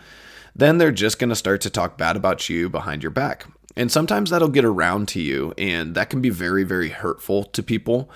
then 0.57 0.79
they're 0.79 0.91
just 0.91 1.19
going 1.19 1.29
to 1.29 1.35
start 1.35 1.61
to 1.61 1.69
talk 1.69 1.97
bad 1.97 2.17
about 2.17 2.49
you 2.49 2.67
behind 2.67 3.03
your 3.03 3.11
back. 3.11 3.45
And 3.75 3.91
sometimes 3.91 4.31
that'll 4.31 4.47
get 4.47 4.65
around 4.65 5.07
to 5.09 5.21
you 5.21 5.53
and 5.55 5.93
that 5.93 6.09
can 6.09 6.19
be 6.19 6.31
very 6.31 6.63
very 6.63 6.89
hurtful 6.89 7.43
to 7.43 7.61
people 7.61 8.09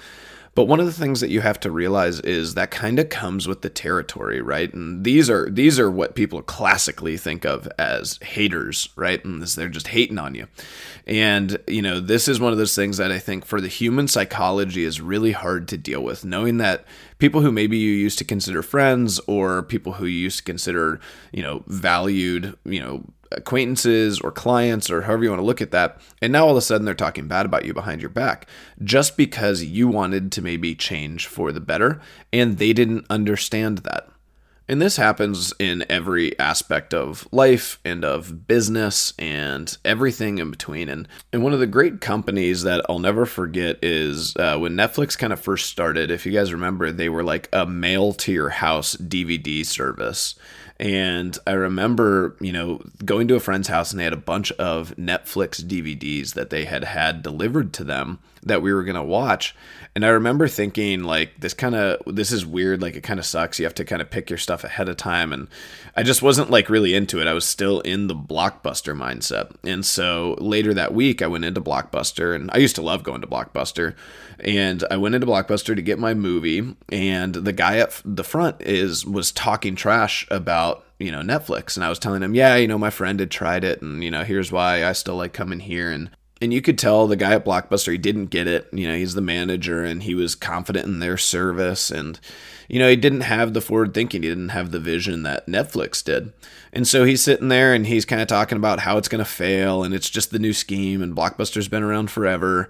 but 0.54 0.66
one 0.66 0.82
of 0.82 0.86
the 0.86 0.92
things 0.92 1.22
that 1.22 1.30
you 1.30 1.40
have 1.40 1.62
to 1.62 1.72
realize 1.72 2.20
is 2.20 2.56
that 2.56 2.72
kind 2.72 3.00
of 3.00 3.08
comes 3.08 3.48
with 3.48 3.62
the 3.62 3.70
territory, 3.70 4.42
right? 4.42 4.74
And 4.74 5.04
these 5.06 5.30
are 5.30 5.50
these 5.50 5.80
are 5.80 5.90
what 5.90 6.14
people 6.14 6.42
classically 6.42 7.16
think 7.16 7.46
of 7.46 7.70
as 7.80 8.20
haters, 8.22 8.90
right? 8.98 9.24
And 9.24 9.42
this, 9.42 9.56
they're 9.56 9.70
just 9.70 9.88
hating 9.88 10.20
on 10.20 10.36
you. 10.36 10.48
And 11.08 11.58
you 11.68 11.82
know, 11.82 12.02
this 12.02 12.28
is 12.28 12.42
one 12.42 12.52
of 12.52 12.58
those 12.58 12.76
things 12.76 12.98
that 12.98 13.14
I 13.14 13.20
think 13.20 13.46
for 13.46 13.62
the 13.62 13.70
human 13.70 14.10
psychology 14.10 14.84
is 14.84 15.00
really 15.00 15.32
hard 15.32 15.70
to 15.70 15.78
deal 15.78 16.04
with, 16.04 16.26
knowing 16.26 16.58
that 16.58 16.84
people 17.18 17.40
who 17.40 17.52
maybe 17.52 17.78
you 17.78 17.94
used 17.94 18.18
to 18.18 18.26
consider 18.26 18.62
friends 18.62 19.22
or 19.28 19.64
people 19.64 19.94
who 19.94 20.06
you 20.06 20.20
used 20.20 20.40
to 20.40 20.44
consider, 20.44 21.00
you 21.32 21.44
know, 21.44 21.64
valued, 21.68 22.58
you 22.66 22.82
know, 22.82 23.06
acquaintances 23.32 24.20
or 24.20 24.32
clients 24.32 24.90
or 24.90 25.04
however 25.04 25.24
you 25.24 25.30
want 25.30 25.40
to 25.40 25.46
look 25.46 25.62
at 25.62 25.72
that. 25.72 26.00
And 26.22 26.34
now 26.34 26.46
all 26.46 26.52
of 26.52 26.58
a 26.58 26.62
sudden 26.62 26.86
they're 26.86 26.94
talking 26.94 27.28
bad 27.28 27.46
about 27.46 27.66
you 27.66 27.74
behind 27.74 28.02
your 28.02 28.10
back 28.10 28.48
just 28.84 29.18
because 29.18 29.64
you 29.64 29.88
wanted 29.88 30.32
to 30.34 30.42
maybe 30.42 30.76
change 30.76 31.28
for 31.28 31.52
the 31.52 31.62
better 31.62 32.02
and 32.32 32.58
they 32.58 32.74
didn't 32.74 33.06
understand 33.10 33.80
that. 33.80 34.08
And 34.72 34.82
this 34.82 34.96
happens 34.96 35.54
in 35.60 35.84
every 35.90 36.40
aspect 36.40 36.94
of 36.94 37.28
life 37.34 37.78
and 37.84 38.06
of 38.06 38.48
business 38.48 39.14
and 39.20 39.78
everything 39.84 40.38
in 40.38 40.50
between. 40.50 40.88
And, 40.88 41.10
and 41.34 41.44
one 41.44 41.52
of 41.52 41.60
the 41.60 41.68
great 41.68 42.00
companies 42.00 42.64
that 42.64 42.86
I'll 42.88 43.00
never 43.00 43.26
forget 43.26 43.80
is 43.82 44.34
uh, 44.38 44.58
when 44.60 44.76
Netflix 44.76 45.18
kind 45.18 45.34
of 45.34 45.42
first 45.42 45.70
started. 45.70 46.10
If 46.10 46.26
you 46.26 46.32
guys 46.32 46.54
remember, 46.54 46.90
they 46.90 47.10
were 47.10 47.22
like 47.24 47.50
a 47.52 47.66
mail 47.66 48.14
to 48.14 48.32
your 48.32 48.48
house 48.48 48.96
DVD 48.96 49.66
service. 49.66 50.36
And 50.82 51.38
I 51.46 51.52
remember, 51.52 52.36
you 52.42 52.52
know, 52.52 52.82
going 53.06 53.28
to 53.28 53.36
a 53.36 53.40
friend's 53.40 53.68
house 53.68 53.92
and 53.92 54.00
they 54.00 54.04
had 54.04 54.14
a 54.14 54.18
bunch 54.18 54.52
of 54.54 54.96
Netflix 54.98 55.64
DVDs 55.64 56.34
that 56.34 56.50
they 56.50 56.66
had 56.66 56.84
had 56.84 57.22
delivered 57.22 57.72
to 57.74 57.84
them 57.84 58.18
that 58.42 58.64
we 58.64 58.74
were 58.74 58.84
going 58.84 58.96
to 58.96 59.04
watch. 59.04 59.56
And 59.94 60.06
I 60.06 60.10
remember 60.10 60.48
thinking, 60.48 61.04
like, 61.04 61.42
this 61.42 61.54
kind 61.54 61.76
of, 61.76 62.02
this 62.06 62.32
is 62.32 62.46
weird. 62.46 62.82
Like, 62.82 62.96
it 62.96 63.02
kind 63.02 63.20
of 63.20 63.26
sucks. 63.26 63.60
You 63.60 63.66
have 63.66 63.76
to 63.76 63.84
kind 63.84 64.02
of 64.02 64.10
pick 64.10 64.30
your 64.30 64.38
stuff 64.40 64.64
ahead 64.64 64.88
of 64.88 64.96
time. 64.96 65.34
And 65.34 65.50
I 65.98 66.04
just 66.04 66.22
wasn't, 66.22 66.50
like, 66.50 66.70
really 66.70 66.94
into 66.94 67.20
it. 67.20 67.28
I 67.28 67.34
was 67.34 67.44
still 67.46 67.82
in 67.82 68.08
the 68.08 68.16
Blockbuster 68.16 68.96
mindset. 68.96 69.54
And 69.66 69.86
so 69.86 70.38
later 70.40 70.74
that 70.74 70.94
week, 70.94 71.22
I 71.22 71.28
went 71.28 71.44
into 71.44 71.60
Blockbuster. 71.60 72.34
And 72.34 72.50
I 72.54 72.60
used 72.60 72.76
to 72.76 72.82
love 72.82 73.04
going 73.04 73.20
to 73.20 73.28
Blockbuster. 73.28 73.96
And 74.40 74.82
I 74.90 74.96
went 74.96 75.14
into 75.14 75.28
Blockbuster 75.28 75.76
to 75.76 75.82
get 75.82 76.00
my 76.00 76.14
movie. 76.14 76.74
And 76.88 77.36
the 77.36 77.54
guy 77.54 77.80
at 77.80 78.02
the 78.06 78.24
front 78.24 78.62
is, 78.62 79.06
was 79.06 79.34
talking 79.34 79.76
trash 79.76 80.26
about, 80.32 80.86
you 81.00 81.12
know, 81.12 81.20
Netflix. 81.20 81.76
And 81.76 81.84
I 81.84 81.90
was 81.90 82.00
telling 82.00 82.24
him, 82.24 82.34
yeah, 82.34 82.56
you 82.56 82.68
know, 82.70 82.78
my 82.78 82.92
friend 82.92 83.20
had 83.20 83.30
tried 83.30 83.66
it. 83.66 83.82
And, 83.82 84.02
you 84.02 84.10
know, 84.10 84.24
here's 84.24 84.54
why 84.54 84.86
I 84.86 84.94
still 84.94 85.18
like 85.18 85.34
coming 85.34 85.60
here. 85.60 85.92
And, 85.92 86.12
and 86.42 86.52
you 86.54 86.62
could 86.62 86.78
tell 86.78 87.08
the 87.08 87.16
guy 87.16 87.34
at 87.34 87.46
Blockbuster 87.46 87.92
he 87.92 87.98
didn't 87.98 88.28
get 88.28 88.48
it. 88.48 88.68
You 88.74 88.88
know, 88.88 88.96
he's 88.96 89.14
the 89.14 89.22
manager 89.22 89.84
and 89.84 90.04
he 90.04 90.16
was 90.16 90.36
confident 90.36 90.86
in 90.88 91.00
their 91.00 91.18
service 91.18 91.92
and 91.92 92.20
you 92.68 92.80
know, 92.80 92.90
he 92.90 92.96
didn't 92.96 93.22
have 93.22 93.54
the 93.54 93.60
forward 93.60 93.94
thinking, 93.94 94.24
he 94.24 94.30
didn't 94.30 94.50
have 94.50 94.72
the 94.72 94.80
vision 94.80 95.24
that 95.24 95.46
Netflix 95.46 96.02
did. 96.02 96.32
And 96.72 96.88
so 96.88 97.04
he's 97.04 97.22
sitting 97.22 97.50
there 97.50 97.74
and 97.74 97.86
he's 97.86 98.06
kind 98.06 98.22
of 98.22 98.30
talking 98.30 98.58
about 98.58 98.80
how 98.80 98.98
it's 98.98 99.10
going 99.10 99.24
to 99.24 99.30
fail 99.30 99.84
and 99.84 99.94
it's 99.94 100.10
just 100.10 100.32
the 100.32 100.40
new 100.40 100.54
scheme 100.54 101.02
and 101.02 101.16
Blockbuster's 101.16 101.68
been 101.68 101.84
around 101.84 102.12
forever. 102.12 102.70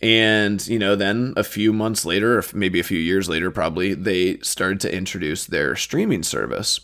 And, 0.00 0.64
you 0.68 0.78
know, 0.78 0.94
then 0.94 1.34
a 1.36 1.42
few 1.42 1.72
months 1.72 2.04
later, 2.04 2.38
or 2.38 2.44
maybe 2.54 2.78
a 2.78 2.84
few 2.84 2.98
years 2.98 3.28
later, 3.28 3.50
probably, 3.50 3.92
they 3.92 4.38
started 4.38 4.80
to 4.82 4.94
introduce 4.94 5.44
their 5.44 5.74
streaming 5.74 6.22
service. 6.22 6.80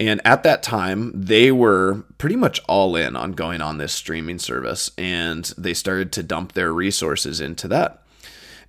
And 0.00 0.20
at 0.24 0.42
that 0.42 0.62
time, 0.62 1.12
they 1.14 1.52
were 1.52 2.04
pretty 2.18 2.36
much 2.36 2.60
all 2.68 2.96
in 2.96 3.14
on 3.14 3.32
going 3.32 3.60
on 3.60 3.78
this 3.78 3.92
streaming 3.92 4.38
service 4.38 4.90
and 4.98 5.44
they 5.56 5.72
started 5.72 6.10
to 6.12 6.22
dump 6.22 6.52
their 6.52 6.72
resources 6.72 7.40
into 7.40 7.68
that. 7.68 8.02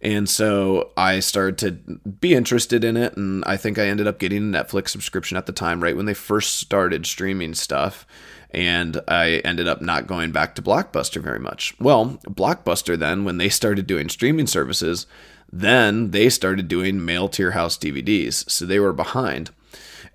And 0.02 0.30
so 0.30 0.92
I 0.96 1.20
started 1.20 1.58
to 1.60 1.72
be 1.98 2.36
interested 2.36 2.84
in 2.84 2.96
it. 2.96 3.18
And 3.18 3.44
I 3.46 3.58
think 3.58 3.80
I 3.80 3.88
ended 3.88 4.08
up 4.08 4.20
getting 4.20 4.54
a 4.54 4.58
Netflix 4.58 4.90
subscription 4.90 5.36
at 5.36 5.48
the 5.48 5.52
time, 5.52 5.82
right 5.82 5.96
when 5.96 6.06
they 6.06 6.14
first 6.14 6.58
started 6.58 7.08
streaming 7.08 7.56
stuff. 7.56 8.06
And 8.52 9.02
I 9.08 9.38
ended 9.38 9.68
up 9.68 9.82
not 9.82 10.06
going 10.06 10.32
back 10.32 10.54
to 10.56 10.62
Blockbuster 10.62 11.22
very 11.22 11.40
much. 11.40 11.74
Well, 11.80 12.20
Blockbuster 12.28 12.98
then, 12.98 13.26
when 13.26 13.38
they 13.38 13.50
started 13.50 13.88
doing 13.88 14.10
streaming 14.10 14.48
services, 14.48 15.08
then 15.52 16.12
they 16.12 16.30
started 16.30 16.68
doing 16.68 17.04
mail 17.04 17.28
to 17.30 17.42
your 17.42 17.52
house 17.52 17.78
DVDs. 17.78 18.50
So 18.50 18.66
they 18.66 18.80
were 18.80 18.94
behind. 18.94 19.50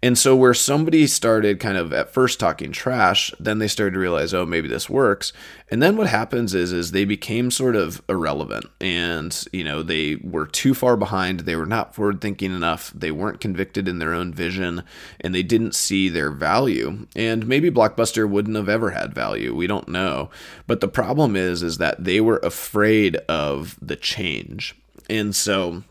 And 0.03 0.17
so 0.17 0.35
where 0.35 0.55
somebody 0.55 1.07
started 1.07 1.61
kind 1.61 1.77
of 1.77 1.93
at 1.93 2.13
first 2.13 2.41
talking 2.41 2.73
trash, 2.73 3.35
then 3.39 3.59
they 3.59 3.69
started 3.69 3.93
to 3.93 3.99
realize, 3.99 4.33
oh, 4.33 4.47
maybe 4.47 4.67
this 4.67 4.89
works. 4.89 5.35
And 5.71 5.83
then 5.83 5.99
what 5.99 6.07
happens 6.07 6.55
is 6.55 6.73
is 6.73 6.91
they 6.91 7.05
became 7.05 7.51
sort 7.51 7.77
of 7.77 8.01
irrelevant 8.09 8.65
and, 8.81 9.45
you 9.53 9.63
know, 9.63 9.83
they 9.83 10.17
were 10.17 10.47
too 10.47 10.73
far 10.73 10.97
behind, 10.97 11.41
they 11.41 11.55
were 11.55 11.67
not 11.67 11.95
forward 11.95 12.23
thinking 12.23 12.55
enough, 12.55 12.91
they 12.95 13.11
weren't 13.11 13.41
convicted 13.41 13.89
in 13.89 13.99
their 13.99 14.15
own 14.15 14.33
vision, 14.33 14.83
and 15.21 15.35
they 15.35 15.43
didn't 15.43 15.75
see 15.75 16.09
their 16.09 16.31
value. 16.31 17.07
And 17.15 17.47
maybe 17.47 17.71
Blockbuster 17.71 18.29
wouldn't 18.29 18.57
have 18.57 18.71
ever 18.71 18.91
had 18.91 19.15
value. 19.15 19.55
We 19.55 19.67
don't 19.67 19.89
know. 19.89 20.31
But 20.67 20.81
the 20.81 20.89
problem 20.89 21.37
is 21.37 21.63
is 21.63 21.77
that 21.77 22.03
they 22.03 22.21
were 22.23 22.39
afraid 22.39 23.17
of 23.29 23.79
the 23.83 23.97
change 23.97 24.75
And 25.11 25.35
so 25.35 25.83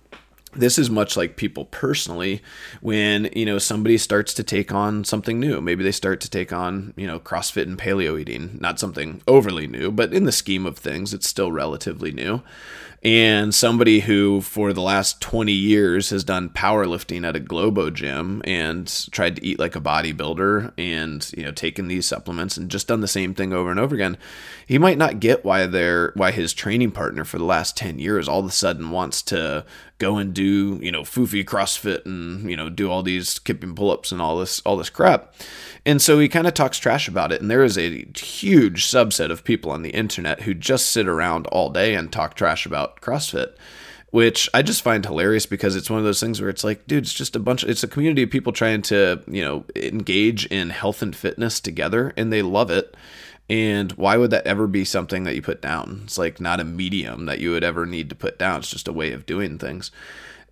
this 0.53 0.79
is 0.79 0.89
much 0.89 1.15
like 1.15 1.35
people 1.35 1.65
personally 1.65 2.41
when 2.81 3.29
you 3.35 3.45
know 3.45 3.57
somebody 3.57 3.97
starts 3.97 4.33
to 4.33 4.43
take 4.43 4.73
on 4.73 5.03
something 5.03 5.39
new. 5.39 5.61
Maybe 5.61 5.83
they 5.83 5.91
start 5.91 6.21
to 6.21 6.29
take 6.29 6.51
on 6.51 6.93
you 6.95 7.07
know 7.07 7.19
crossfit 7.19 7.63
and 7.63 7.77
paleo 7.77 8.19
eating 8.19 8.57
not 8.59 8.79
something 8.79 9.21
overly 9.27 9.67
new 9.67 9.91
but 9.91 10.13
in 10.13 10.25
the 10.25 10.31
scheme 10.31 10.65
of 10.65 10.77
things 10.77 11.13
it's 11.13 11.27
still 11.27 11.51
relatively 11.51 12.11
new. 12.11 12.41
And 13.01 13.55
somebody 13.55 14.01
who 14.01 14.41
for 14.41 14.73
the 14.73 14.81
last 14.81 15.21
20 15.21 15.53
years 15.53 16.09
has 16.09 16.25
done 16.25 16.49
powerlifting 16.49 17.25
at 17.25 17.35
a 17.35 17.39
globo 17.39 17.89
gym 17.89 18.41
and 18.43 18.87
tried 19.11 19.37
to 19.37 19.45
eat 19.45 19.57
like 19.57 19.77
a 19.77 19.81
bodybuilder 19.81 20.73
and 20.77 21.31
you 21.37 21.43
know 21.43 21.51
taken 21.51 21.87
these 21.87 22.05
supplements 22.05 22.57
and 22.57 22.69
just 22.69 22.87
done 22.89 22.99
the 22.99 23.07
same 23.07 23.33
thing 23.33 23.53
over 23.53 23.71
and 23.71 23.79
over 23.79 23.95
again 23.95 24.17
he 24.65 24.77
might 24.77 24.97
not 24.97 25.21
get 25.21 25.45
why 25.45 25.65
they're 25.65 26.11
why 26.15 26.31
his 26.31 26.51
training 26.51 26.91
partner 26.91 27.23
for 27.23 27.37
the 27.37 27.45
last 27.45 27.77
10 27.77 27.99
years 27.99 28.27
all 28.27 28.41
of 28.41 28.45
a 28.45 28.51
sudden 28.51 28.91
wants 28.91 29.21
to 29.21 29.63
go 29.99 30.17
and 30.17 30.33
do 30.33 30.79
you 30.81 30.91
know 30.91 31.03
foofy 31.03 31.45
crossfit 31.45 32.05
and 32.05 32.49
you 32.49 32.57
know 32.57 32.69
do 32.69 32.89
all 32.89 33.03
these 33.03 33.37
kipping 33.39 33.75
pull-ups 33.75 34.11
and 34.11 34.21
all 34.21 34.39
this 34.39 34.61
all 34.61 34.77
this 34.77 34.89
crap 34.89 35.33
and 35.85 36.01
so 36.01 36.19
he 36.19 36.27
kind 36.27 36.47
of 36.47 36.53
talks 36.53 36.77
trash 36.77 37.07
about 37.07 37.31
it. 37.31 37.41
And 37.41 37.49
there 37.49 37.63
is 37.63 37.77
a 37.77 38.05
huge 38.15 38.85
subset 38.85 39.31
of 39.31 39.43
people 39.43 39.71
on 39.71 39.81
the 39.81 39.89
internet 39.91 40.41
who 40.41 40.53
just 40.53 40.91
sit 40.91 41.07
around 41.07 41.47
all 41.47 41.69
day 41.69 41.95
and 41.95 42.11
talk 42.11 42.35
trash 42.35 42.65
about 42.65 43.01
CrossFit, 43.01 43.55
which 44.11 44.49
I 44.53 44.61
just 44.61 44.81
find 44.81 45.05
hilarious 45.05 45.45
because 45.45 45.75
it's 45.75 45.89
one 45.89 45.99
of 45.99 46.05
those 46.05 46.19
things 46.19 46.41
where 46.41 46.49
it's 46.49 46.63
like, 46.63 46.85
dude, 46.87 47.03
it's 47.03 47.13
just 47.13 47.35
a 47.35 47.39
bunch, 47.39 47.63
it's 47.63 47.83
a 47.83 47.87
community 47.87 48.23
of 48.23 48.29
people 48.29 48.51
trying 48.51 48.81
to, 48.83 49.23
you 49.27 49.43
know, 49.43 49.65
engage 49.75 50.45
in 50.47 50.69
health 50.69 51.01
and 51.01 51.15
fitness 51.15 51.59
together 51.59 52.13
and 52.17 52.31
they 52.31 52.41
love 52.41 52.69
it. 52.69 52.95
And 53.49 53.91
why 53.93 54.17
would 54.17 54.31
that 54.31 54.45
ever 54.45 54.67
be 54.67 54.85
something 54.85 55.23
that 55.23 55.35
you 55.35 55.41
put 55.41 55.61
down? 55.61 56.01
It's 56.03 56.17
like 56.17 56.39
not 56.39 56.59
a 56.59 56.63
medium 56.63 57.25
that 57.25 57.39
you 57.39 57.51
would 57.51 57.63
ever 57.63 57.85
need 57.85 58.09
to 58.09 58.15
put 58.15 58.37
down. 58.37 58.59
It's 58.59 58.69
just 58.69 58.87
a 58.87 58.93
way 58.93 59.11
of 59.11 59.25
doing 59.25 59.57
things 59.57 59.91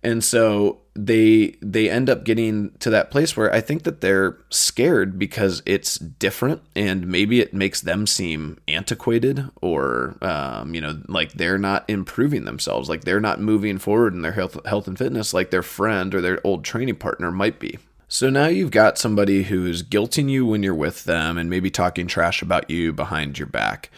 and 0.02 0.22
so 0.22 0.78
they 0.94 1.56
they 1.60 1.90
end 1.90 2.08
up 2.10 2.24
getting 2.24 2.70
to 2.78 2.90
that 2.90 3.10
place 3.10 3.36
where 3.36 3.52
I 3.52 3.60
think 3.60 3.82
that 3.84 4.00
they're 4.00 4.38
scared 4.50 5.18
because 5.18 5.62
it's 5.66 5.96
different 5.98 6.62
and 6.74 7.06
maybe 7.06 7.40
it 7.40 7.54
makes 7.54 7.80
them 7.80 8.06
seem 8.06 8.58
antiquated 8.68 9.48
or 9.60 10.16
um, 10.22 10.74
you 10.74 10.80
know 10.80 11.00
like 11.08 11.32
they're 11.32 11.58
not 11.58 11.84
improving 11.88 12.44
themselves 12.44 12.88
like 12.88 13.04
they're 13.04 13.20
not 13.20 13.40
moving 13.40 13.78
forward 13.78 14.14
in 14.14 14.22
their 14.22 14.32
health 14.32 14.64
health 14.66 14.86
and 14.86 14.98
fitness 14.98 15.34
like 15.34 15.50
their 15.50 15.62
friend 15.62 16.14
or 16.14 16.20
their 16.20 16.40
old 16.44 16.64
training 16.64 16.96
partner 16.96 17.30
might 17.30 17.58
be. 17.58 17.78
So 18.10 18.30
now 18.30 18.46
you've 18.46 18.70
got 18.70 18.96
somebody 18.96 19.42
who's 19.42 19.82
guilting 19.82 20.30
you 20.30 20.46
when 20.46 20.62
you're 20.62 20.74
with 20.74 21.04
them 21.04 21.36
and 21.36 21.50
maybe 21.50 21.70
talking 21.70 22.06
trash 22.06 22.40
about 22.40 22.70
you 22.70 22.90
behind 22.90 23.38
your 23.38 23.46
back. 23.46 23.90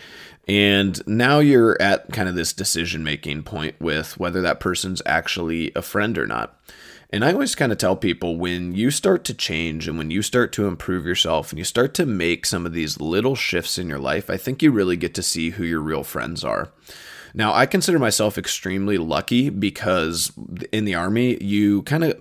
And 0.49 1.01
now 1.07 1.39
you're 1.39 1.81
at 1.81 2.13
kind 2.13 2.29
of 2.29 2.35
this 2.35 2.53
decision 2.53 3.05
making 3.05 3.45
point 3.45 3.81
with 3.81 4.19
whether 4.19 4.43
that 4.43 4.59
person's 4.59 5.01
actually 5.07 5.71
a 5.77 5.83
friend 5.83 6.19
or 6.19 6.27
not. 6.27 6.61
And 7.11 7.25
I 7.25 7.33
always 7.33 7.55
kind 7.55 7.71
of 7.71 7.79
tell 7.79 7.95
people 7.95 8.37
when 8.37 8.75
you 8.75 8.91
start 8.91 9.23
to 9.25 9.35
change 9.35 9.87
and 9.87 9.97
when 9.97 10.11
you 10.11 10.23
start 10.23 10.53
to 10.55 10.67
improve 10.67 11.07
yourself 11.07 11.51
and 11.51 11.59
you 11.59 11.65
start 11.65 11.95
to 11.95 12.07
make 12.07 12.47
some 12.47 12.67
of 12.67 12.73
these 12.73 13.01
little 13.01 13.37
shifts 13.37 13.79
in 13.79 13.89
your 13.89 14.01
life, 14.01 14.29
I 14.29 14.37
think 14.37 14.61
you 14.61 14.73
really 14.73 14.97
get 14.97 15.15
to 15.15 15.23
see 15.23 15.51
who 15.51 15.63
your 15.63 15.81
real 15.81 16.03
friends 16.03 16.43
are. 16.43 16.73
Now, 17.33 17.53
I 17.53 17.67
consider 17.67 18.01
myself 18.01 18.37
extremely 18.37 18.99
lucky 18.99 19.51
because 19.51 20.33
in 20.73 20.85
the 20.85 20.97
army, 20.97 21.41
you 21.41 21.83
kind 21.83 22.03
of 22.03 22.21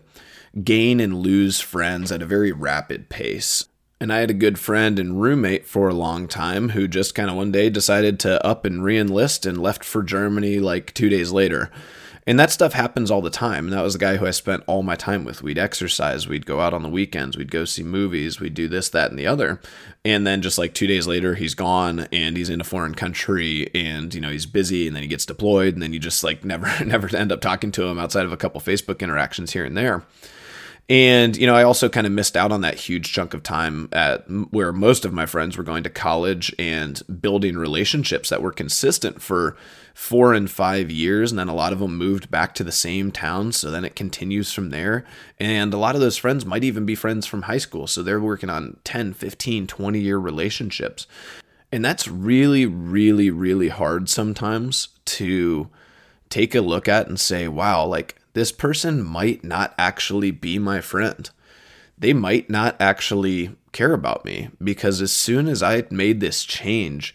gain 0.63 1.00
and 1.00 1.18
lose 1.20 1.60
friends 1.60 2.12
at 2.12 2.22
a 2.22 2.27
very 2.27 2.51
rapid 2.51 3.10
pace. 3.10 3.65
And 4.01 4.13
I 4.13 4.20
had 4.20 4.29
a 4.29 4.36
good 4.36 4.58
friend 4.58 4.98
and 4.98 5.22
roommate 5.22 5.65
for 5.65 5.89
a 5.89 5.94
long 5.94 6.27
time 6.27 6.70
who 6.70 6.88
just 6.88 7.15
kind 7.15 7.29
of 7.29 7.36
one 7.36 7.51
day 7.51 7.70
decided 7.70 8.20
to 8.22 8.46
up 8.46 8.65
and 8.65 8.84
re 8.84 8.98
enlist 8.98 9.46
and 9.46 9.62
left 9.62 9.84
for 9.84 10.03
Germany 10.03 10.60
like 10.60 10.94
two 10.94 11.10
days 11.10 11.32
later. 11.32 11.70
And 12.29 12.39
that 12.39 12.51
stuff 12.51 12.74
happens 12.74 13.09
all 13.09 13.24
the 13.24 13.31
time. 13.31 13.65
And 13.65 13.74
that 13.74 13.81
was 13.81 13.93
the 13.93 14.00
guy 14.00 14.17
who 14.17 14.27
I 14.27 14.29
spent 14.29 14.62
all 14.67 14.83
my 14.83 14.93
time 14.93 15.24
with. 15.24 15.41
We'd 15.41 15.57
exercise, 15.57 16.27
we'd 16.27 16.45
go 16.45 16.59
out 16.59 16.75
on 16.75 16.83
the 16.83 16.89
weekends, 16.89 17.36
we'd 17.36 17.50
go 17.50 17.65
see 17.65 17.81
movies, 17.81 18.39
we'd 18.39 18.53
do 18.53 18.67
this, 18.67 18.88
that, 18.89 19.09
and 19.09 19.17
the 19.17 19.25
other. 19.25 19.59
And 20.05 20.27
then 20.27 20.43
just 20.43 20.59
like 20.59 20.75
two 20.75 20.86
days 20.86 21.07
later, 21.07 21.33
he's 21.33 21.55
gone 21.55 22.01
and 22.12 22.38
he's 22.38 22.51
in 22.51 22.62
a 22.62 22.63
foreign 22.63 22.93
country 22.93 23.71
and, 23.74 24.13
you 24.13 24.21
know, 24.21 24.29
he's 24.29 24.45
busy 24.45 24.86
and 24.86 24.95
then 24.95 25.01
he 25.01 25.09
gets 25.09 25.25
deployed 25.25 25.74
and 25.74 25.81
then 25.81 25.91
you 25.91 25.98
just 25.98 26.24
like 26.24 26.45
never, 26.45 26.86
never 26.86 27.17
end 27.17 27.31
up 27.31 27.41
talking 27.41 27.71
to 27.71 27.88
him 27.88 27.98
outside 27.98 28.27
of 28.27 28.31
a 28.31 28.38
couple 28.38 28.62
Facebook 28.62 29.00
interactions 29.00 29.53
here 29.53 29.65
and 29.65 29.75
there. 29.75 30.03
And, 30.88 31.36
you 31.36 31.48
know, 31.48 31.55
I 31.55 31.63
also 31.63 31.89
kind 31.89 32.05
of 32.05 32.13
missed 32.13 32.38
out 32.38 32.51
on 32.51 32.62
that 32.62 32.75
huge 32.75 33.12
chunk 33.12 33.33
of 33.33 33.41
time 33.41 33.89
at 33.91 34.25
where 34.51 34.71
most 34.71 35.03
of 35.03 35.13
my 35.13 35.25
friends 35.25 35.57
were 35.57 35.63
going 35.63 35.83
to 35.83 35.89
college 35.89 36.53
and 36.59 37.01
building 37.21 37.57
relationships 37.57 38.29
that 38.29 38.43
were 38.43 38.51
consistent 38.51 39.19
for 39.19 39.55
four 40.00 40.34
and 40.34 40.50
five 40.50 40.89
years. 40.89 41.29
And 41.29 41.38
then 41.38 41.50
a 41.50 41.53
lot 41.53 41.74
of 41.74 41.79
them 41.79 41.98
moved 41.98 42.32
back 42.32 42.56
to 42.56 42.63
the 42.63 42.72
same 42.72 43.12
town. 43.12 43.51
So 43.51 43.70
then 43.70 43.84
it 43.84 43.98
continues 43.98 44.53
from 44.53 44.70
there. 44.70 45.06
And 45.38 45.74
a 45.74 45.77
lot 45.77 45.94
of 45.94 46.00
those 46.00 46.15
friends 46.15 46.46
might 46.46 46.63
even 46.63 46.86
be 46.86 46.96
friends 46.96 47.27
from 47.27 47.44
high 47.44 47.58
school. 47.58 47.86
So 47.86 48.01
they're 48.01 48.20
working 48.20 48.50
on 48.50 48.77
10, 48.86 49.13
15, 49.13 49.68
20 49.68 50.00
year 50.00 50.18
relationships. 50.18 51.06
And 51.70 51.84
that's 51.84 52.08
really, 52.08 52.65
really, 52.65 53.29
really 53.29 53.68
hard 53.68 54.08
sometimes 54.08 54.88
to 55.06 55.70
take 56.29 56.56
a 56.56 56.62
look 56.62 56.88
at 56.88 57.10
and 57.10 57.20
say, 57.20 57.50
wow, 57.50 57.86
like 57.86 58.15
this 58.34 58.53
person 58.53 59.03
might 59.03 59.44
not 59.44 59.75
actually 59.77 60.32
be 60.32 60.58
my 60.58 60.79
friend. 60.79 61.29
They 61.98 62.13
might 62.13 62.50
not 62.50 62.77
actually 62.79 63.53
care 63.74 63.94
about 63.94 64.24
me 64.24 64.50
because 64.63 65.01
as 65.01 65.12
soon 65.12 65.50
as 65.50 65.62
I 65.62 65.84
made 65.91 66.22
this 66.22 66.46
change, 66.46 67.13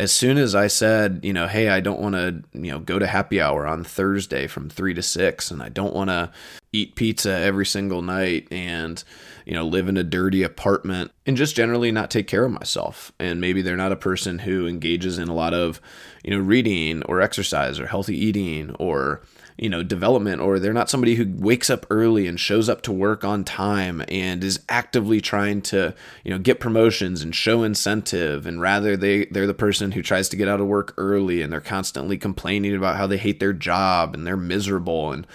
as 0.00 0.12
soon 0.12 0.38
as 0.38 0.54
I 0.54 0.68
said, 0.68 1.20
you 1.22 1.34
know, 1.34 1.46
hey, 1.46 1.68
I 1.68 1.80
don't 1.80 2.00
want 2.00 2.14
to, 2.14 2.42
you 2.54 2.70
know, 2.70 2.78
go 2.78 2.98
to 2.98 3.06
happy 3.06 3.38
hour 3.38 3.66
on 3.66 3.84
Thursday 3.84 4.46
from 4.46 4.70
3 4.70 4.94
to 4.94 5.02
6 5.02 5.50
and 5.50 5.62
I 5.62 5.68
don't 5.68 5.94
want 5.94 6.08
to 6.08 6.32
eat 6.72 6.94
pizza 6.94 7.30
every 7.30 7.66
single 7.66 8.00
night 8.00 8.48
and, 8.50 9.04
you 9.44 9.52
know, 9.52 9.66
live 9.66 9.88
in 9.88 9.98
a 9.98 10.02
dirty 10.02 10.42
apartment 10.42 11.10
and 11.26 11.36
just 11.36 11.54
generally 11.54 11.92
not 11.92 12.10
take 12.10 12.26
care 12.26 12.46
of 12.46 12.50
myself. 12.50 13.12
And 13.20 13.42
maybe 13.42 13.60
they're 13.60 13.76
not 13.76 13.92
a 13.92 13.96
person 13.96 14.38
who 14.38 14.66
engages 14.66 15.18
in 15.18 15.28
a 15.28 15.34
lot 15.34 15.52
of, 15.52 15.82
you 16.24 16.30
know, 16.30 16.42
reading 16.42 17.02
or 17.02 17.20
exercise 17.20 17.78
or 17.78 17.86
healthy 17.86 18.16
eating 18.16 18.74
or 18.78 19.20
you 19.60 19.68
know 19.68 19.82
development 19.82 20.40
or 20.40 20.58
they're 20.58 20.72
not 20.72 20.88
somebody 20.88 21.16
who 21.16 21.30
wakes 21.36 21.68
up 21.68 21.84
early 21.90 22.26
and 22.26 22.40
shows 22.40 22.68
up 22.68 22.80
to 22.80 22.90
work 22.90 23.24
on 23.24 23.44
time 23.44 24.02
and 24.08 24.42
is 24.42 24.64
actively 24.70 25.20
trying 25.20 25.60
to 25.60 25.94
you 26.24 26.30
know 26.30 26.38
get 26.38 26.58
promotions 26.58 27.22
and 27.22 27.36
show 27.36 27.62
incentive 27.62 28.46
and 28.46 28.60
rather 28.60 28.96
they 28.96 29.26
they're 29.26 29.46
the 29.46 29.52
person 29.52 29.92
who 29.92 30.02
tries 30.02 30.30
to 30.30 30.36
get 30.36 30.48
out 30.48 30.60
of 30.60 30.66
work 30.66 30.94
early 30.96 31.42
and 31.42 31.52
they're 31.52 31.60
constantly 31.60 32.16
complaining 32.16 32.74
about 32.74 32.96
how 32.96 33.06
they 33.06 33.18
hate 33.18 33.38
their 33.38 33.52
job 33.52 34.14
and 34.14 34.26
they're 34.26 34.36
miserable 34.36 35.12
and 35.12 35.26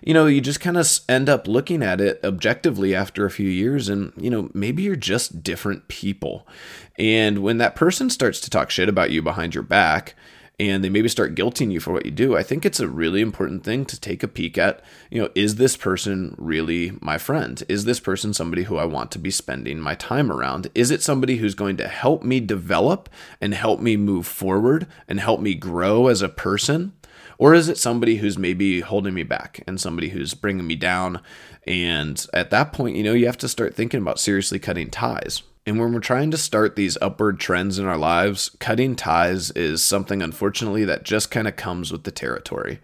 you 0.00 0.14
know, 0.14 0.26
you 0.26 0.40
just 0.40 0.60
kind 0.60 0.78
of 0.78 0.88
end 1.08 1.28
up 1.28 1.48
looking 1.48 1.82
at 1.82 2.00
it 2.00 2.20
objectively 2.22 2.94
after 2.94 3.26
a 3.26 3.30
few 3.32 3.50
years, 3.50 3.88
and, 3.88 4.12
you 4.16 4.30
know, 4.30 4.48
maybe 4.54 4.84
you're 4.84 4.94
just 4.94 5.42
different 5.42 5.88
people. 5.88 6.46
And 6.96 7.40
when 7.40 7.58
that 7.58 7.74
person 7.74 8.08
starts 8.08 8.40
to 8.42 8.50
talk 8.50 8.70
shit 8.70 8.88
about 8.88 9.10
you 9.10 9.22
behind 9.22 9.54
your 9.54 9.64
back, 9.64 10.14
and 10.60 10.82
they 10.82 10.88
maybe 10.88 11.08
start 11.08 11.36
guilting 11.36 11.70
you 11.70 11.78
for 11.78 11.92
what 11.92 12.04
you 12.04 12.10
do, 12.10 12.36
I 12.36 12.42
think 12.42 12.66
it's 12.66 12.80
a 12.80 12.88
really 12.88 13.20
important 13.20 13.62
thing 13.62 13.84
to 13.86 14.00
take 14.00 14.24
a 14.24 14.28
peek 14.28 14.58
at, 14.58 14.82
you 15.08 15.22
know, 15.22 15.28
is 15.36 15.54
this 15.54 15.76
person 15.76 16.34
really 16.36 16.98
my 17.00 17.16
friend? 17.16 17.62
Is 17.68 17.84
this 17.84 18.00
person 18.00 18.34
somebody 18.34 18.64
who 18.64 18.76
I 18.76 18.84
want 18.84 19.12
to 19.12 19.20
be 19.20 19.30
spending 19.30 19.78
my 19.78 19.94
time 19.94 20.32
around? 20.32 20.68
Is 20.74 20.90
it 20.90 21.02
somebody 21.02 21.36
who's 21.36 21.54
going 21.54 21.76
to 21.76 21.86
help 21.86 22.24
me 22.24 22.40
develop 22.40 23.08
and 23.40 23.54
help 23.54 23.80
me 23.80 23.96
move 23.96 24.26
forward 24.26 24.88
and 25.06 25.20
help 25.20 25.40
me 25.40 25.54
grow 25.54 26.08
as 26.08 26.22
a 26.22 26.28
person? 26.28 26.92
Or 27.38 27.54
is 27.54 27.68
it 27.68 27.78
somebody 27.78 28.16
who's 28.16 28.36
maybe 28.36 28.80
holding 28.80 29.14
me 29.14 29.22
back 29.22 29.62
and 29.68 29.80
somebody 29.80 30.08
who's 30.08 30.34
bringing 30.34 30.66
me 30.66 30.74
down? 30.74 31.20
And 31.68 32.26
at 32.34 32.50
that 32.50 32.72
point, 32.72 32.96
you 32.96 33.04
know, 33.04 33.12
you 33.12 33.26
have 33.26 33.38
to 33.38 33.48
start 33.48 33.76
thinking 33.76 34.00
about 34.00 34.18
seriously 34.18 34.58
cutting 34.58 34.90
ties. 34.90 35.44
And 35.68 35.78
when 35.78 35.92
we're 35.92 36.00
trying 36.00 36.30
to 36.30 36.38
start 36.38 36.76
these 36.76 36.96
upward 37.02 37.38
trends 37.38 37.78
in 37.78 37.84
our 37.84 37.98
lives, 37.98 38.50
cutting 38.58 38.96
ties 38.96 39.50
is 39.50 39.84
something, 39.84 40.22
unfortunately, 40.22 40.86
that 40.86 41.02
just 41.02 41.30
kind 41.30 41.46
of 41.46 41.56
comes 41.56 41.92
with 41.92 42.04
the 42.04 42.10
territory. 42.10 42.80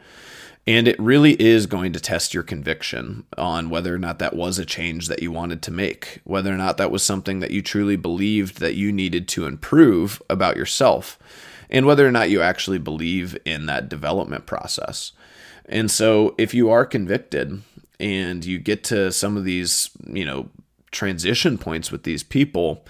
And 0.67 0.87
it 0.87 1.01
really 1.01 1.33
is 1.41 1.65
going 1.65 1.95
to 1.95 2.01
test 2.01 2.35
your 2.35 2.43
conviction 2.43 3.25
on 3.39 3.71
whether 3.71 3.95
or 3.95 3.99
not 3.99 4.19
that 4.19 4.37
was 4.37 4.59
a 4.59 4.67
change 4.67 5.09
that 5.09 5.23
you 5.23 5.33
wanted 5.33 5.63
to 5.63 5.71
make, 5.71 6.21
whether 6.25 6.53
or 6.53 6.59
not 6.59 6.77
that 6.77 6.91
was 6.91 7.03
something 7.03 7.41
that 7.41 7.53
you 7.53 7.63
truly 7.63 7.97
believed 7.97 8.61
that 8.61 8.75
you 8.75 8.93
needed 8.93 9.29
to 9.29 9.47
improve 9.47 10.21
about 10.29 10.59
yourself, 10.59 11.19
and 11.71 11.87
whether 11.87 12.07
or 12.07 12.13
not 12.13 12.29
you 12.29 12.43
actually 12.43 12.77
believe 12.77 13.35
in 13.47 13.65
that 13.65 13.89
development 13.89 14.45
process. 14.45 15.13
And 15.65 15.91
so, 15.91 16.35
if 16.37 16.53
you 16.53 16.69
are 16.69 16.85
convicted 16.85 17.63
and 17.99 18.45
you 18.45 18.59
get 18.59 18.85
to 18.85 19.11
some 19.11 19.39
of 19.39 19.45
these, 19.45 19.89
you 20.07 20.27
know, 20.27 20.51
transition 20.95 21.59
points 21.59 21.93
with 21.93 22.05
these 22.05 22.23
people, 22.23 22.87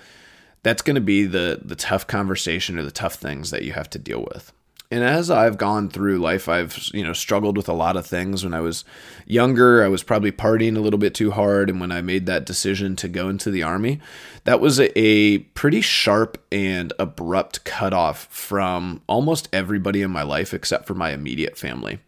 that's 0.62 0.82
going 0.82 0.94
to 0.94 1.00
be 1.00 1.24
the 1.24 1.60
the 1.64 1.76
tough 1.76 2.06
conversation 2.06 2.78
or 2.78 2.82
the 2.82 2.92
tough 2.92 3.14
things 3.14 3.50
that 3.50 3.64
you 3.64 3.72
have 3.72 3.90
to 3.90 3.98
deal 3.98 4.24
with. 4.32 4.52
And 4.90 5.02
as 5.02 5.28
I've 5.30 5.58
gone 5.58 5.88
through 5.88 6.18
life, 6.18 6.48
I've 6.48 6.78
you 6.92 7.02
know 7.02 7.12
struggled 7.12 7.56
with 7.56 7.68
a 7.68 7.72
lot 7.72 7.96
of 7.96 8.06
things. 8.06 8.44
When 8.44 8.54
I 8.54 8.60
was 8.60 8.84
younger, 9.26 9.82
I 9.82 9.88
was 9.88 10.04
probably 10.04 10.30
partying 10.30 10.76
a 10.76 10.80
little 10.80 10.98
bit 10.98 11.14
too 11.14 11.32
hard, 11.32 11.68
and 11.68 11.80
when 11.80 11.90
I 11.90 12.00
made 12.00 12.26
that 12.26 12.46
decision 12.46 12.94
to 12.96 13.08
go 13.08 13.28
into 13.28 13.50
the 13.50 13.62
army, 13.62 14.00
that 14.44 14.60
was 14.60 14.78
a, 14.80 15.38
pretty 15.54 15.80
sharp 15.80 16.40
and 16.52 16.92
abrupt 16.98 17.64
cutoff 17.64 18.26
from 18.30 19.02
almost 19.08 19.48
everybody 19.52 20.02
in 20.02 20.10
my 20.10 20.22
life 20.22 20.54
except 20.54 20.86
for 20.86 20.94
my 20.94 21.10
immediate 21.10 21.56
family. 21.58 21.98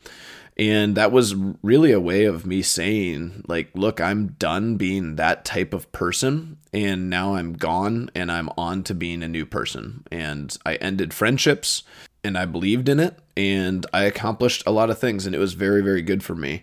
And 0.59 0.97
that 0.97 1.13
was 1.13 1.35
really 1.63 1.93
a 1.93 2.01
way 2.01 2.25
of 2.25 2.47
me 2.47 2.63
saying, 2.63 3.45
like, 3.47 3.71
look, 3.75 4.01
I'm 4.01 4.29
done 4.39 4.77
being 4.77 5.17
that 5.17 5.45
type 5.45 5.75
of 5.75 5.91
person. 5.93 6.57
And 6.73 7.11
now 7.11 7.35
I'm 7.35 7.53
gone 7.53 8.11
and 8.15 8.33
I'm 8.33 8.49
on 8.57 8.83
to 8.85 8.95
being 8.95 9.23
a 9.23 9.29
new 9.29 9.45
person. 9.45 10.05
And 10.11 10.57
I 10.65 10.77
ended 10.77 11.13
friendships 11.13 11.83
and 12.25 12.39
I 12.39 12.47
believed 12.47 12.89
in 12.89 13.01
it 13.01 13.19
and 13.37 13.85
I 13.93 14.05
accomplished 14.05 14.63
a 14.67 14.71
lot 14.71 14.89
of 14.89 14.99
things. 14.99 15.27
And 15.27 15.35
it 15.35 15.39
was 15.39 15.53
very, 15.53 15.83
very 15.83 16.03
good 16.03 16.25
for 16.25 16.35
me. 16.35 16.63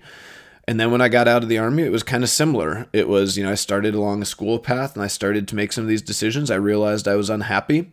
And 0.68 0.80
then 0.80 0.92
when 0.92 1.02
I 1.02 1.10
got 1.10 1.28
out 1.28 1.44
of 1.44 1.50
the 1.50 1.58
army, 1.60 1.84
it 1.84 1.92
was 1.92 2.04
kind 2.04 2.24
of 2.24 2.30
similar. 2.30 2.88
It 2.94 3.08
was, 3.08 3.38
you 3.38 3.44
know, 3.44 3.52
I 3.52 3.56
started 3.56 3.94
along 3.94 4.22
a 4.22 4.26
school 4.26 4.58
path 4.58 4.96
and 4.96 5.04
I 5.04 5.08
started 5.08 5.48
to 5.50 5.56
make 5.56 5.72
some 5.72 5.84
of 5.84 5.90
these 5.90 6.02
decisions. 6.02 6.50
I 6.50 6.56
realized 6.56 7.08
I 7.08 7.16
was 7.16 7.30
unhappy 7.30 7.92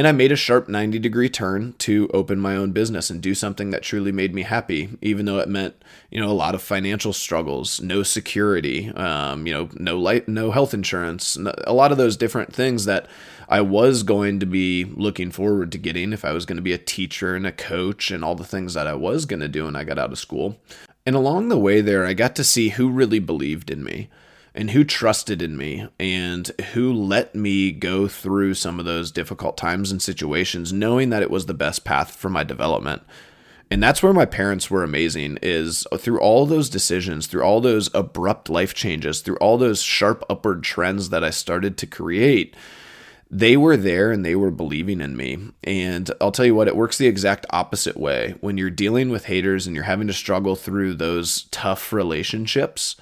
and 0.00 0.08
I 0.08 0.12
made 0.12 0.32
a 0.32 0.36
sharp 0.36 0.66
90 0.66 0.98
degree 0.98 1.28
turn 1.28 1.74
to 1.80 2.08
open 2.14 2.40
my 2.40 2.56
own 2.56 2.72
business 2.72 3.10
and 3.10 3.20
do 3.20 3.34
something 3.34 3.68
that 3.68 3.82
truly 3.82 4.12
made 4.12 4.34
me 4.34 4.44
happy, 4.44 4.96
even 5.02 5.26
though 5.26 5.40
it 5.40 5.46
meant, 5.46 5.74
you 6.10 6.18
know, 6.18 6.30
a 6.30 6.32
lot 6.32 6.54
of 6.54 6.62
financial 6.62 7.12
struggles, 7.12 7.82
no 7.82 8.02
security, 8.02 8.88
um, 8.92 9.46
you 9.46 9.52
know, 9.52 9.68
no 9.74 9.98
light, 9.98 10.26
no 10.26 10.52
health 10.52 10.72
insurance, 10.72 11.36
a 11.36 11.74
lot 11.74 11.92
of 11.92 11.98
those 11.98 12.16
different 12.16 12.50
things 12.50 12.86
that 12.86 13.08
I 13.46 13.60
was 13.60 14.02
going 14.02 14.40
to 14.40 14.46
be 14.46 14.84
looking 14.84 15.30
forward 15.30 15.70
to 15.72 15.78
getting 15.78 16.14
if 16.14 16.24
I 16.24 16.32
was 16.32 16.46
going 16.46 16.56
to 16.56 16.62
be 16.62 16.72
a 16.72 16.78
teacher 16.78 17.36
and 17.36 17.46
a 17.46 17.52
coach 17.52 18.10
and 18.10 18.24
all 18.24 18.34
the 18.34 18.42
things 18.42 18.72
that 18.72 18.86
I 18.86 18.94
was 18.94 19.26
going 19.26 19.40
to 19.40 19.48
do 19.48 19.66
when 19.66 19.76
I 19.76 19.84
got 19.84 19.98
out 19.98 20.12
of 20.12 20.18
school. 20.18 20.56
And 21.04 21.14
along 21.14 21.50
the 21.50 21.58
way 21.58 21.82
there, 21.82 22.06
I 22.06 22.14
got 22.14 22.34
to 22.36 22.44
see 22.44 22.70
who 22.70 22.88
really 22.88 23.18
believed 23.18 23.70
in 23.70 23.84
me 23.84 24.08
and 24.54 24.70
who 24.70 24.84
trusted 24.84 25.40
in 25.40 25.56
me 25.56 25.88
and 25.98 26.48
who 26.72 26.92
let 26.92 27.34
me 27.34 27.72
go 27.72 28.08
through 28.08 28.54
some 28.54 28.78
of 28.78 28.84
those 28.84 29.10
difficult 29.10 29.56
times 29.56 29.90
and 29.90 30.02
situations 30.02 30.72
knowing 30.72 31.10
that 31.10 31.22
it 31.22 31.30
was 31.30 31.46
the 31.46 31.54
best 31.54 31.84
path 31.84 32.14
for 32.14 32.28
my 32.28 32.44
development 32.44 33.02
and 33.72 33.80
that's 33.80 34.02
where 34.02 34.12
my 34.12 34.26
parents 34.26 34.68
were 34.68 34.82
amazing 34.82 35.38
is 35.42 35.86
through 35.98 36.20
all 36.20 36.46
those 36.46 36.68
decisions 36.68 37.26
through 37.26 37.42
all 37.42 37.60
those 37.60 37.92
abrupt 37.94 38.48
life 38.48 38.74
changes 38.74 39.20
through 39.20 39.36
all 39.36 39.56
those 39.58 39.82
sharp 39.82 40.24
upward 40.28 40.62
trends 40.62 41.10
that 41.10 41.24
i 41.24 41.30
started 41.30 41.76
to 41.76 41.86
create 41.86 42.56
they 43.30 43.56
were 43.56 43.76
there 43.76 44.10
and 44.10 44.26
they 44.26 44.34
were 44.34 44.50
believing 44.50 45.00
in 45.00 45.16
me. 45.16 45.38
And 45.62 46.10
I'll 46.20 46.32
tell 46.32 46.44
you 46.44 46.54
what, 46.54 46.66
it 46.66 46.74
works 46.74 46.98
the 46.98 47.06
exact 47.06 47.46
opposite 47.50 47.96
way. 47.96 48.34
When 48.40 48.58
you're 48.58 48.70
dealing 48.70 49.08
with 49.08 49.26
haters 49.26 49.66
and 49.66 49.76
you're 49.76 49.84
having 49.84 50.08
to 50.08 50.12
struggle 50.12 50.56
through 50.56 50.94
those 50.94 51.44
tough 51.52 51.92
relationships, 51.92 52.96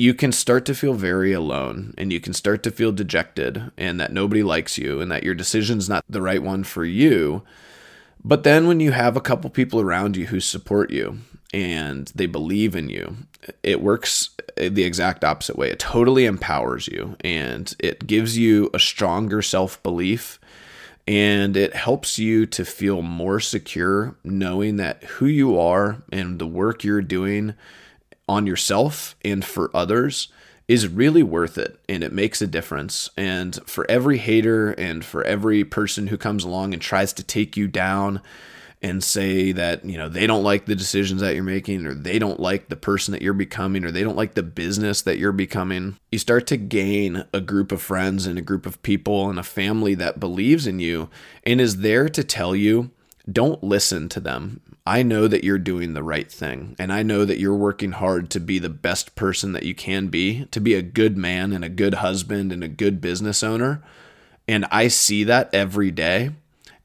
you 0.00 0.14
can 0.14 0.32
start 0.32 0.64
to 0.64 0.74
feel 0.74 0.94
very 0.94 1.34
alone 1.34 1.92
and 1.98 2.10
you 2.10 2.20
can 2.20 2.32
start 2.32 2.62
to 2.62 2.70
feel 2.70 2.90
dejected 2.90 3.70
and 3.76 4.00
that 4.00 4.10
nobody 4.10 4.42
likes 4.42 4.78
you 4.78 4.98
and 4.98 5.12
that 5.12 5.24
your 5.24 5.34
decision's 5.34 5.90
not 5.90 6.02
the 6.08 6.22
right 6.22 6.42
one 6.42 6.64
for 6.64 6.86
you. 6.86 7.42
But 8.24 8.42
then 8.42 8.66
when 8.66 8.80
you 8.80 8.92
have 8.92 9.14
a 9.14 9.20
couple 9.20 9.50
people 9.50 9.78
around 9.78 10.16
you 10.16 10.26
who 10.26 10.40
support 10.40 10.90
you 10.90 11.18
and 11.52 12.10
they 12.14 12.24
believe 12.24 12.74
in 12.74 12.88
you, 12.88 13.14
it 13.62 13.82
works 13.82 14.30
the 14.56 14.84
exact 14.84 15.22
opposite 15.22 15.58
way. 15.58 15.70
It 15.70 15.78
totally 15.78 16.24
empowers 16.24 16.88
you 16.88 17.14
and 17.20 17.74
it 17.78 18.06
gives 18.06 18.38
you 18.38 18.70
a 18.72 18.78
stronger 18.78 19.42
self 19.42 19.82
belief 19.82 20.40
and 21.06 21.58
it 21.58 21.74
helps 21.74 22.18
you 22.18 22.46
to 22.46 22.64
feel 22.64 23.02
more 23.02 23.38
secure 23.38 24.16
knowing 24.24 24.76
that 24.76 25.04
who 25.04 25.26
you 25.26 25.58
are 25.58 26.02
and 26.10 26.38
the 26.38 26.46
work 26.46 26.84
you're 26.84 27.02
doing 27.02 27.54
on 28.30 28.46
yourself 28.46 29.16
and 29.24 29.44
for 29.44 29.70
others 29.74 30.28
is 30.68 30.86
really 30.86 31.22
worth 31.22 31.58
it 31.58 31.80
and 31.88 32.04
it 32.04 32.12
makes 32.12 32.40
a 32.40 32.46
difference. 32.46 33.10
And 33.16 33.58
for 33.66 33.90
every 33.90 34.18
hater 34.18 34.70
and 34.70 35.04
for 35.04 35.24
every 35.24 35.64
person 35.64 36.06
who 36.06 36.16
comes 36.16 36.44
along 36.44 36.72
and 36.72 36.80
tries 36.80 37.12
to 37.14 37.24
take 37.24 37.56
you 37.56 37.66
down 37.66 38.22
and 38.80 39.02
say 39.02 39.50
that, 39.50 39.84
you 39.84 39.98
know, 39.98 40.08
they 40.08 40.28
don't 40.28 40.44
like 40.44 40.66
the 40.66 40.76
decisions 40.76 41.20
that 41.22 41.34
you're 41.34 41.42
making 41.42 41.84
or 41.86 41.92
they 41.92 42.20
don't 42.20 42.38
like 42.38 42.68
the 42.68 42.76
person 42.76 43.10
that 43.10 43.20
you're 43.20 43.32
becoming 43.32 43.84
or 43.84 43.90
they 43.90 44.04
don't 44.04 44.16
like 44.16 44.34
the 44.34 44.44
business 44.44 45.02
that 45.02 45.18
you're 45.18 45.32
becoming, 45.32 45.98
you 46.12 46.18
start 46.20 46.46
to 46.46 46.56
gain 46.56 47.24
a 47.34 47.40
group 47.40 47.72
of 47.72 47.82
friends 47.82 48.26
and 48.26 48.38
a 48.38 48.42
group 48.42 48.64
of 48.64 48.80
people 48.84 49.28
and 49.28 49.40
a 49.40 49.42
family 49.42 49.96
that 49.96 50.20
believes 50.20 50.68
in 50.68 50.78
you 50.78 51.10
and 51.42 51.60
is 51.60 51.78
there 51.78 52.08
to 52.08 52.22
tell 52.22 52.54
you 52.54 52.92
don't 53.32 53.62
listen 53.62 54.08
to 54.10 54.20
them. 54.20 54.60
I 54.86 55.02
know 55.02 55.28
that 55.28 55.44
you're 55.44 55.58
doing 55.58 55.92
the 55.92 56.02
right 56.02 56.30
thing, 56.30 56.74
and 56.78 56.92
I 56.92 57.02
know 57.02 57.24
that 57.24 57.38
you're 57.38 57.54
working 57.54 57.92
hard 57.92 58.30
to 58.30 58.40
be 58.40 58.58
the 58.58 58.68
best 58.68 59.14
person 59.14 59.52
that 59.52 59.62
you 59.62 59.74
can 59.74 60.08
be, 60.08 60.46
to 60.46 60.60
be 60.60 60.74
a 60.74 60.82
good 60.82 61.16
man 61.16 61.52
and 61.52 61.64
a 61.64 61.68
good 61.68 61.94
husband 61.94 62.50
and 62.50 62.64
a 62.64 62.68
good 62.68 63.00
business 63.00 63.42
owner. 63.42 63.82
And 64.48 64.64
I 64.70 64.88
see 64.88 65.22
that 65.24 65.54
every 65.54 65.90
day. 65.90 66.30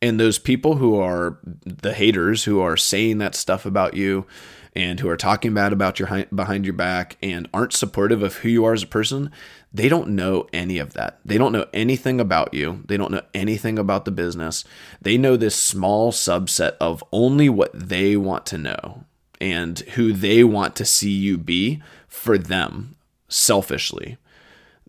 And 0.02 0.20
those 0.20 0.38
people 0.38 0.76
who 0.76 1.00
are 1.00 1.40
the 1.66 1.94
haters 1.94 2.44
who 2.44 2.60
are 2.60 2.78
saying 2.78 3.18
that 3.20 3.34
stuff 3.34 3.66
about 3.66 3.96
you 3.96 4.28
and 4.76 5.00
who 5.00 5.10
are 5.10 5.18
talking 5.18 5.54
bad 5.54 5.72
about 5.72 6.00
your 6.00 6.26
behind 6.34 6.66
your 6.66 6.74
back 6.74 7.18
and 7.22 7.48
aren't 7.54 7.74
supportive 7.74 8.22
of 8.22 8.38
who 8.38 8.50
you 8.50 8.66
are 8.66 8.74
as 8.74 8.84
a 8.84 8.88
person, 8.88 9.32
they 9.74 9.88
don't 9.88 10.10
know 10.10 10.48
any 10.52 10.78
of 10.78 10.94
that. 10.94 11.20
They 11.24 11.38
don't 11.38 11.52
know 11.52 11.66
anything 11.74 12.20
about 12.20 12.54
you. 12.54 12.84
They 12.88 12.98
don't 12.98 13.12
know 13.12 13.24
anything 13.34 13.80
about 13.80 14.06
the 14.06 14.12
business. 14.12 14.64
They 15.02 15.18
know 15.18 15.38
this 15.38 15.56
small 15.56 16.12
subset 16.12 16.76
of 16.82 17.04
only 17.12 17.50
what 17.50 17.72
they 17.74 18.18
want 18.18 18.46
to 18.48 18.58
know 18.58 19.06
and 19.40 19.80
who 19.80 20.14
they 20.14 20.44
want 20.44 20.76
to 20.78 20.86
see 20.86 21.12
you 21.12 21.38
be 21.38 21.82
for 22.08 22.38
them 22.38 22.96
selfishly. 23.28 24.18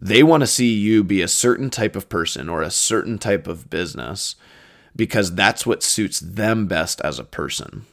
They 0.00 0.22
want 0.22 0.42
to 0.42 0.46
see 0.46 0.74
you 0.74 1.02
be 1.02 1.22
a 1.22 1.28
certain 1.28 1.70
type 1.70 1.96
of 1.96 2.08
person 2.08 2.48
or 2.48 2.62
a 2.62 2.70
certain 2.70 3.18
type 3.18 3.46
of 3.46 3.70
business 3.70 4.36
because 4.94 5.34
that's 5.34 5.66
what 5.66 5.82
suits 5.82 6.20
them 6.20 6.66
best 6.66 7.00
as 7.02 7.18
a 7.18 7.24
person, 7.24 7.86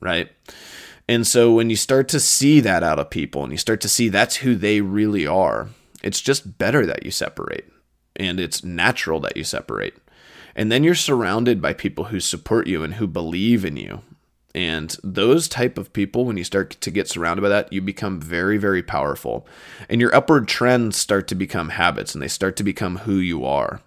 right? 0.00 0.30
And 1.12 1.26
so 1.26 1.52
when 1.52 1.68
you 1.68 1.76
start 1.76 2.08
to 2.08 2.18
see 2.18 2.60
that 2.60 2.82
out 2.82 2.98
of 2.98 3.10
people 3.10 3.42
and 3.42 3.52
you 3.52 3.58
start 3.58 3.82
to 3.82 3.88
see 3.88 4.08
that's 4.08 4.36
who 4.36 4.54
they 4.54 4.80
really 4.80 5.26
are, 5.26 5.68
it's 6.02 6.22
just 6.22 6.56
better 6.56 6.86
that 6.86 7.04
you 7.04 7.10
separate 7.10 7.66
and 8.16 8.40
it's 8.40 8.64
natural 8.64 9.20
that 9.20 9.36
you 9.36 9.44
separate. 9.44 9.94
And 10.56 10.72
then 10.72 10.82
you're 10.82 10.94
surrounded 10.94 11.60
by 11.60 11.74
people 11.74 12.04
who 12.04 12.18
support 12.18 12.66
you 12.66 12.82
and 12.82 12.94
who 12.94 13.06
believe 13.06 13.62
in 13.62 13.76
you. 13.76 14.00
And 14.54 14.96
those 15.04 15.48
type 15.48 15.76
of 15.76 15.92
people, 15.92 16.24
when 16.24 16.38
you 16.38 16.44
start 16.44 16.70
to 16.70 16.90
get 16.90 17.08
surrounded 17.08 17.42
by 17.42 17.50
that, 17.50 17.70
you 17.74 17.82
become 17.82 18.18
very, 18.18 18.56
very 18.56 18.82
powerful. 18.82 19.46
And 19.90 20.00
your 20.00 20.14
upward 20.14 20.48
trends 20.48 20.96
start 20.96 21.28
to 21.28 21.34
become 21.34 21.68
habits 21.68 22.14
and 22.14 22.22
they 22.22 22.28
start 22.28 22.56
to 22.56 22.64
become 22.64 22.96
who 22.96 23.16
you 23.16 23.44
are. 23.44 23.82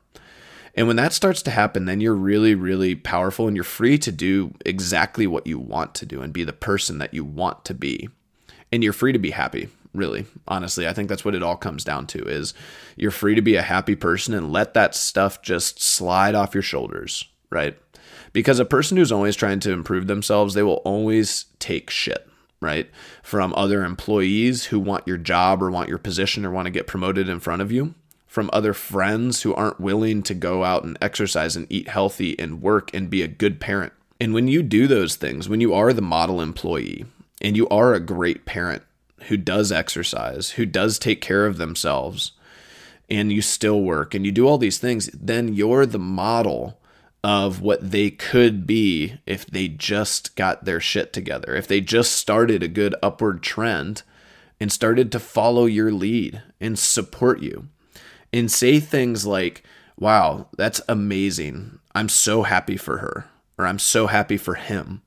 And 0.76 0.88
when 0.88 0.98
that 0.98 1.14
starts 1.14 1.42
to 1.44 1.52
happen, 1.52 1.86
then 1.86 2.02
you're 2.02 2.14
really, 2.14 2.54
really 2.54 2.96
powerful 2.96 3.48
and 3.48 3.56
you're 3.56 3.64
free 3.64 3.98
to 4.00 4.12
do 4.12 4.54
exactly 4.66 5.26
what 5.26 5.48
you 5.48 5.58
want 5.58 5.96
to 5.96 6.06
do 6.06 6.22
and 6.22 6.34
be 6.34 6.44
the 6.44 6.54
person 6.54 6.98
that 6.98 7.14
you 7.14 7.24
want 7.24 7.64
to 7.66 7.74
be. 7.74 8.10
And 8.72 8.84
you're 8.84 8.94
free 8.94 9.14
to 9.14 9.20
be 9.20 9.32
happy 9.32 9.70
really 9.96 10.26
honestly. 10.48 10.88
I 10.88 10.94
think 10.94 11.10
that's 11.10 11.26
what 11.26 11.36
it 11.36 11.44
all 11.44 11.56
comes 11.56 11.84
down 11.84 12.08
to 12.08 12.24
is 12.28 12.54
you're 12.96 13.12
free 13.12 13.36
to 13.36 13.42
be 13.42 13.56
a 13.56 13.62
happy 13.62 13.96
person 13.96 14.34
and 14.34 14.52
let 14.52 14.74
that 14.74 14.94
stuff 14.94 15.42
just 15.42 15.82
slide 15.82 16.36
off 16.36 16.54
your 16.54 16.64
shoulders 16.64 17.26
right? 17.52 17.78
Because 18.34 18.60
a 18.60 18.66
person 18.66 18.98
who's 18.98 19.12
always 19.12 19.36
trying 19.36 19.62
to 19.62 19.72
improve 19.72 20.08
themselves 20.08 20.54
they 20.54 20.64
will 20.64 20.82
always 20.86 21.46
take 21.60 21.90
shit 21.90 22.28
right? 22.62 22.90
From 23.22 23.54
other 23.56 23.84
employees 23.84 24.66
who 24.66 24.80
want 24.80 25.08
your 25.08 25.18
job 25.18 25.62
or 25.62 25.70
want 25.70 25.90
your 25.90 25.98
position 25.98 26.46
or 26.46 26.52
want 26.52 26.66
to 26.66 26.72
get 26.72 26.88
promoted 26.88 27.30
in 27.30 27.40
front 27.40 27.62
of 27.62 27.72
you 27.72 27.94
from 28.36 28.50
other 28.54 28.74
friends 28.74 29.42
who 29.42 29.56
aren't 29.56 29.80
willing 29.80 30.22
to 30.22 30.34
go 30.34 30.64
out 30.64 30.84
and 30.84 30.98
exercise 31.02 31.56
and 31.56 31.66
eat 31.70 31.88
healthy 31.88 32.38
and 32.38 32.62
work 32.62 32.94
and 32.94 33.10
be 33.10 33.22
a 33.22 33.28
good 33.28 33.60
parent 33.60 33.94
and 34.20 34.34
when 34.34 34.48
you 34.48 34.62
do 34.62 34.86
those 34.88 35.16
things 35.16 35.50
when 35.50 35.62
you 35.62 35.74
are 35.74 35.92
the 35.92 36.02
model 36.02 36.42
employee 36.42 37.06
and 37.42 37.58
you 37.58 37.68
are 37.70 37.94
a 37.94 38.00
great 38.00 38.46
parent 38.46 38.84
who 39.28 39.38
does 39.38 39.72
exercise, 39.72 40.52
who 40.52 40.66
does 40.66 41.00
take 41.00 41.22
care 41.22 41.46
of 41.46 41.58
themselves, 41.58 42.32
and 43.10 43.32
you 43.32 43.42
still 43.42 43.82
work 43.82 44.14
and 44.14 44.26
you 44.26 44.32
do 44.32 44.48
all 44.48 44.58
these 44.58 44.80
things, 44.80 45.10
then 45.14 45.54
you're 45.54 45.86
the 45.86 46.00
model 46.00 46.80
of 47.24 47.62
what 47.62 47.92
they 47.92 48.10
could 48.10 48.68
be 48.68 49.18
if 49.26 49.46
they 49.46 49.68
just 49.68 50.36
got 50.36 50.66
their 50.66 50.80
shit 50.80 51.12
together. 51.12 51.56
If 51.56 51.68
they 51.68 51.82
just 51.82 52.14
started 52.14 52.62
a 52.62 52.68
good 52.68 52.96
upward 53.02 53.42
trend 53.42 54.04
and 54.60 54.72
started 54.72 55.12
to 55.12 55.20
follow 55.20 55.66
your 55.66 55.92
lead 55.92 56.42
and 56.62 56.78
support 56.78 57.42
you 57.42 57.68
and 58.36 58.52
say 58.52 58.80
things 58.80 59.26
like, 59.26 59.64
wow, 59.98 60.48
that's 60.58 60.82
amazing. 60.88 61.80
I'm 61.94 62.10
so 62.10 62.44
happy 62.44 62.78
for 62.78 62.98
her, 62.98 63.26
or 63.58 63.66
I'm 63.66 63.80
so 63.80 64.08
happy 64.08 64.38
for 64.38 64.56
him 64.56 65.02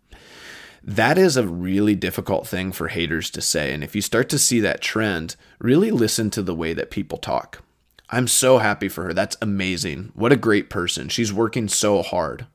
that 0.89 1.19
is 1.19 1.37
a 1.37 1.47
really 1.47 1.95
difficult 1.95 2.47
thing 2.47 2.73
for 2.73 2.89
haters 2.89 3.29
to 3.31 3.43
say. 3.43 3.75
And 3.75 3.85
if 3.85 3.95
you 3.95 4.01
start 4.01 4.31
to 4.31 4.39
see 4.39 4.59
that 4.61 4.81
trend, 4.81 5.37
really 5.59 5.91
listen 5.91 6.31
to 6.31 6.43
the 6.43 6.55
way 6.55 6.73
that 6.73 6.91
people 6.91 7.19
talk. 7.19 7.63
I'm 8.09 8.27
so 8.27 8.57
happy 8.57 8.89
for 8.89 9.05
her. 9.05 9.13
That's 9.13 9.37
amazing. 9.43 10.13
What 10.15 10.33
a 10.33 10.37
great 10.37 10.71
person. 10.71 11.11
She's 11.11 11.31
working 11.31 11.69
so 11.69 12.03
hard. 12.03 12.47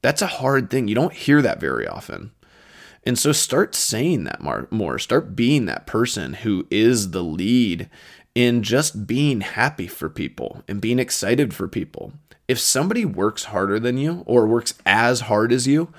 That's 0.00 0.22
a 0.22 0.26
hard 0.26 0.70
thing. 0.70 0.88
You 0.88 0.96
don't 0.96 1.12
hear 1.12 1.40
that 1.40 1.60
very 1.60 1.86
often. 1.86 2.32
And 3.04 3.16
so 3.16 3.30
start 3.30 3.76
saying 3.76 4.24
that 4.24 4.42
more. 4.72 4.98
Start 4.98 5.36
being 5.36 5.66
that 5.66 5.86
person 5.86 6.34
who 6.34 6.66
is 6.68 7.12
the 7.12 7.22
lead 7.22 7.88
in 8.34 8.62
just 8.62 9.06
being 9.06 9.42
happy 9.42 9.86
for 9.86 10.08
people 10.08 10.62
and 10.66 10.80
being 10.80 10.98
excited 10.98 11.52
for 11.52 11.68
people. 11.68 12.12
If 12.48 12.58
somebody 12.58 13.04
works 13.04 13.44
harder 13.44 13.78
than 13.78 13.98
you 13.98 14.22
or 14.26 14.46
works 14.46 14.74
as 14.84 15.22
hard 15.22 15.52
as 15.52 15.66
you, 15.66 15.92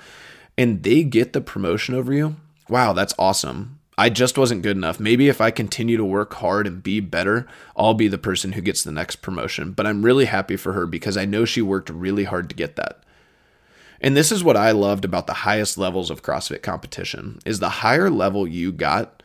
and 0.56 0.82
they 0.82 1.02
get 1.02 1.32
the 1.32 1.40
promotion 1.40 1.94
over 1.94 2.12
you, 2.12 2.36
wow, 2.68 2.92
that's 2.92 3.14
awesome. 3.18 3.78
I 3.96 4.10
just 4.10 4.36
wasn't 4.36 4.62
good 4.62 4.76
enough. 4.76 4.98
Maybe 4.98 5.28
if 5.28 5.40
I 5.40 5.52
continue 5.52 5.96
to 5.96 6.04
work 6.04 6.34
hard 6.34 6.66
and 6.66 6.82
be 6.82 6.98
better, 6.98 7.46
I'll 7.76 7.94
be 7.94 8.08
the 8.08 8.18
person 8.18 8.52
who 8.52 8.60
gets 8.60 8.82
the 8.82 8.90
next 8.90 9.16
promotion. 9.16 9.70
But 9.70 9.86
I'm 9.86 10.04
really 10.04 10.24
happy 10.24 10.56
for 10.56 10.72
her 10.72 10.86
because 10.86 11.16
I 11.16 11.24
know 11.24 11.44
she 11.44 11.62
worked 11.62 11.90
really 11.90 12.24
hard 12.24 12.48
to 12.48 12.56
get 12.56 12.74
that. 12.76 13.00
And 14.00 14.16
this 14.16 14.32
is 14.32 14.42
what 14.42 14.56
I 14.56 14.72
loved 14.72 15.04
about 15.04 15.28
the 15.28 15.32
highest 15.32 15.78
levels 15.78 16.10
of 16.10 16.22
CrossFit 16.22 16.62
competition 16.62 17.38
is 17.46 17.60
the 17.60 17.68
higher 17.68 18.10
level 18.10 18.46
you 18.46 18.72
got, 18.72 19.22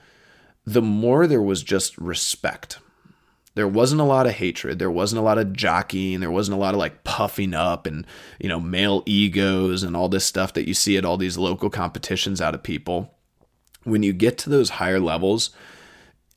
the 0.65 0.82
more 0.82 1.26
there 1.26 1.41
was 1.41 1.63
just 1.63 1.98
respect. 1.98 2.78
There 3.60 3.67
wasn't 3.67 4.00
a 4.00 4.06
lot 4.06 4.26
of 4.26 4.34
hatred. 4.34 4.80
There 4.80 4.89
wasn't 4.89 5.19
a 5.19 5.24
lot 5.24 5.38
of 5.38 5.54
jockeying. 5.54 6.22
There 6.22 6.32
wasn't 6.32 6.56
a 6.56 6.60
lot 6.60 6.74
of 6.74 6.80
like 6.80 7.04
puffing 7.04 7.54
up 7.54 7.86
and, 7.86 8.08
you 8.39 8.48
know, 8.48 8.60
male 8.60 9.04
egos 9.06 9.84
and 9.84 9.98
all 9.98 10.08
this 10.08 10.26
stuff 10.26 10.54
that 10.54 10.65
you 10.65 10.74
see 10.74 10.98
at 10.98 11.04
all 11.04 11.17
these 11.17 11.38
local 11.38 11.69
competitions 11.69 12.39
out 12.39 12.56
of 12.56 12.63
people 12.63 13.13
when 13.84 14.04
you 14.04 14.13
get 14.13 14.38
to 14.39 14.50
those 14.50 14.72
higher 14.72 15.00
levels, 15.00 15.52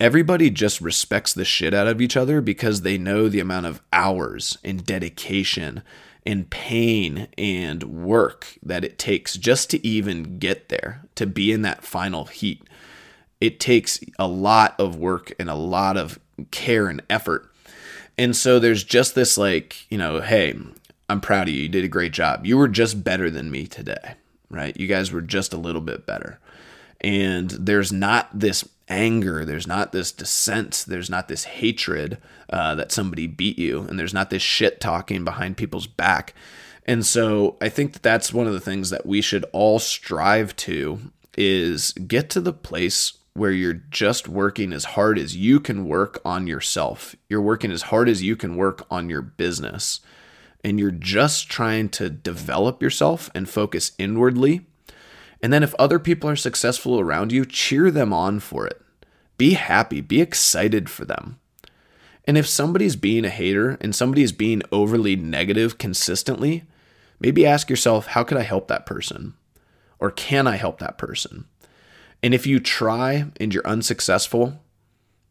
everybody 0.01 0.51
just 0.51 0.81
respects 0.81 1.33
the 1.33 1.45
shit 1.45 1.75
out 1.75 1.87
of 1.87 2.01
each 2.01 2.17
other 2.17 2.41
because 2.41 2.83
they 2.83 2.99
know 2.99 3.29
the 3.29 3.41
amount 3.41 3.67
of 3.67 3.83
hours 3.93 4.59
and 4.65 4.85
dedication 4.85 5.83
and 6.25 6.51
pain 6.51 7.29
and 7.37 7.83
work 7.85 8.57
that 8.63 8.85
it 8.85 8.99
takes 8.99 9.37
just 9.37 9.71
to 9.71 9.85
even 9.87 10.39
get 10.39 10.69
there, 10.69 11.03
to 11.17 11.27
be 11.27 11.51
in 11.51 11.63
that 11.63 11.83
final 11.83 12.27
heat. 12.27 12.63
It 13.43 13.61
takes 13.61 14.01
a 14.19 14.27
lot 14.27 14.75
of 14.79 14.97
work 14.97 15.33
and 15.39 15.51
a 15.51 15.55
lot 15.55 15.97
of 15.97 16.19
care 16.51 16.89
and 16.89 17.03
effort. 17.11 17.51
And 18.17 18.37
so 18.37 18.59
there's 18.59 18.85
just 18.85 19.15
this 19.15 19.37
like, 19.37 19.91
you 19.91 19.99
know, 19.99 20.21
hey, 20.21 20.59
I'm 21.09 21.21
proud 21.21 21.49
of 21.49 21.55
you. 21.55 21.63
You 21.63 21.69
did 21.69 21.85
a 21.85 21.89
great 21.89 22.13
job. 22.13 22.47
You 22.47 22.57
were 22.57 22.69
just 22.69 23.03
better 23.03 23.31
than 23.31 23.51
me 23.51 23.67
today, 23.67 24.15
right? 24.51 24.79
You 24.79 24.87
guys 24.87 25.11
were 25.11 25.23
just 25.23 25.53
a 25.53 25.59
little 25.59 25.81
bit 25.81 26.07
better 26.07 26.39
and 27.03 27.51
there's 27.51 27.93
not 27.93 28.29
this 28.33 28.67
anger 28.89 29.45
there's 29.45 29.67
not 29.67 29.93
this 29.93 30.13
dissent 30.13 30.85
there's 30.87 31.11
not 31.11 31.29
this 31.29 31.45
hatred 31.45 32.19
uh, 32.51 32.75
that 32.75 32.93
somebody 32.93 33.27
beat 33.27 33.59
you 33.59 33.81
and 33.83 33.99
there's 33.99 34.15
not 34.15 34.31
this 34.31 34.43
shit 34.43 34.81
talking 34.81 35.25
behind 35.25 35.57
people's 35.57 35.87
back 35.87 36.35
and 36.87 37.07
so 37.07 37.57
i 37.61 37.69
think 37.69 37.93
that 37.93 38.03
that's 38.03 38.33
one 38.33 38.47
of 38.47 38.53
the 38.53 38.61
things 38.61 38.91
that 38.91 39.07
we 39.07 39.21
should 39.21 39.45
all 39.53 39.79
strive 39.79 40.55
to 40.57 40.99
is 41.39 41.93
get 41.93 42.29
to 42.29 42.41
the 42.41 42.53
place 42.53 43.15
where 43.35 43.51
you're 43.51 43.83
just 43.91 44.29
working 44.29 44.73
as 44.73 44.85
hard 44.85 45.19
as 45.19 45.37
you 45.37 45.59
can 45.59 45.87
work 45.87 46.21
on 46.25 46.47
yourself 46.47 47.17
you're 47.29 47.41
working 47.41 47.71
as 47.71 47.83
hard 47.83 48.09
as 48.09 48.23
you 48.23 48.37
can 48.37 48.57
work 48.57 48.87
on 48.91 49.09
your 49.09 49.23
business 49.23 50.01
and 50.65 50.79
you're 50.79 50.91
just 50.91 51.49
trying 51.49 51.89
to 51.89 52.09
develop 52.09 52.83
yourself 52.83 53.31
and 53.35 53.49
focus 53.49 53.93
inwardly 53.99 54.65
and 55.43 55.53
then 55.53 55.63
if 55.63 55.75
other 55.75 55.99
people 55.99 56.31
are 56.31 56.37
successful 56.37 57.01
around 57.01 57.33
you, 57.33 57.45
cheer 57.45 57.91
them 57.91 58.13
on 58.13 58.39
for 58.39 58.67
it. 58.67 58.81
Be 59.37 59.55
happy, 59.55 60.01
be 60.01 60.21
excited 60.21 60.89
for 60.89 61.05
them. 61.05 61.41
And 62.25 62.39
if 62.39 62.47
somebody's 62.47 62.95
being 62.95 63.25
a 63.25 63.31
hater 63.31 63.77
and 63.81 63.95
somebody's 63.95 64.31
being 64.31 64.63
overly 64.71 65.17
negative 65.17 65.79
consistently, 65.79 66.63
maybe 67.19 67.45
ask 67.45 67.69
yourself, 67.69 68.09
how 68.09 68.23
could 68.23 68.39
I 68.39 68.43
help 68.43 68.69
that 68.69 68.87
person? 68.87 69.35
Or 69.99 70.13
can 70.13 70.47
I 70.47 70.57
help 70.57 70.79
that 70.79 70.99
person? 70.99 71.47
And 72.23 72.35
if 72.35 72.47
you 72.47 72.61
try 72.61 73.27
and 73.41 73.53
you're 73.53 73.67
unsuccessful, 73.67 74.61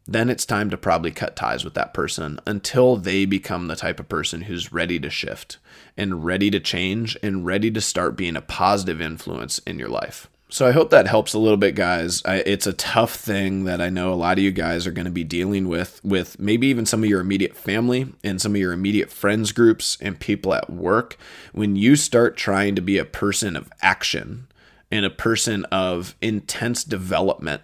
then 0.06 0.28
it's 0.28 0.44
time 0.44 0.68
to 0.70 0.76
probably 0.76 1.10
cut 1.10 1.36
ties 1.36 1.64
with 1.64 1.74
that 1.74 1.94
person 1.94 2.40
until 2.46 2.96
they 2.96 3.24
become 3.24 3.68
the 3.68 3.76
type 3.76 4.00
of 4.00 4.08
person 4.08 4.42
who's 4.42 4.72
ready 4.72 4.98
to 4.98 5.08
shift 5.08 5.58
and 5.96 6.24
ready 6.24 6.50
to 6.50 6.60
change 6.60 7.16
and 7.22 7.46
ready 7.46 7.70
to 7.70 7.80
start 7.80 8.16
being 8.16 8.36
a 8.36 8.42
positive 8.42 9.00
influence 9.00 9.58
in 9.60 9.78
your 9.78 9.88
life. 9.88 10.28
So 10.48 10.66
I 10.66 10.72
hope 10.72 10.90
that 10.90 11.06
helps 11.06 11.32
a 11.32 11.38
little 11.38 11.56
bit, 11.56 11.74
guys. 11.74 12.22
I, 12.26 12.38
it's 12.44 12.66
a 12.66 12.74
tough 12.74 13.14
thing 13.14 13.64
that 13.64 13.80
I 13.80 13.88
know 13.88 14.12
a 14.12 14.14
lot 14.14 14.36
of 14.36 14.44
you 14.44 14.52
guys 14.52 14.86
are 14.86 14.92
going 14.92 15.06
to 15.06 15.10
be 15.10 15.24
dealing 15.24 15.66
with, 15.66 15.98
with 16.04 16.38
maybe 16.38 16.66
even 16.66 16.84
some 16.84 17.02
of 17.02 17.08
your 17.08 17.22
immediate 17.22 17.56
family 17.56 18.12
and 18.22 18.38
some 18.38 18.54
of 18.54 18.60
your 18.60 18.74
immediate 18.74 19.10
friends 19.10 19.50
groups 19.52 19.96
and 20.02 20.20
people 20.20 20.52
at 20.52 20.68
work. 20.68 21.16
When 21.52 21.74
you 21.74 21.96
start 21.96 22.36
trying 22.36 22.74
to 22.74 22.82
be 22.82 22.98
a 22.98 23.06
person 23.06 23.56
of 23.56 23.72
action 23.80 24.46
and 24.92 25.04
a 25.04 25.10
person 25.10 25.64
of 25.66 26.14
intense 26.20 26.84
development, 26.84 27.62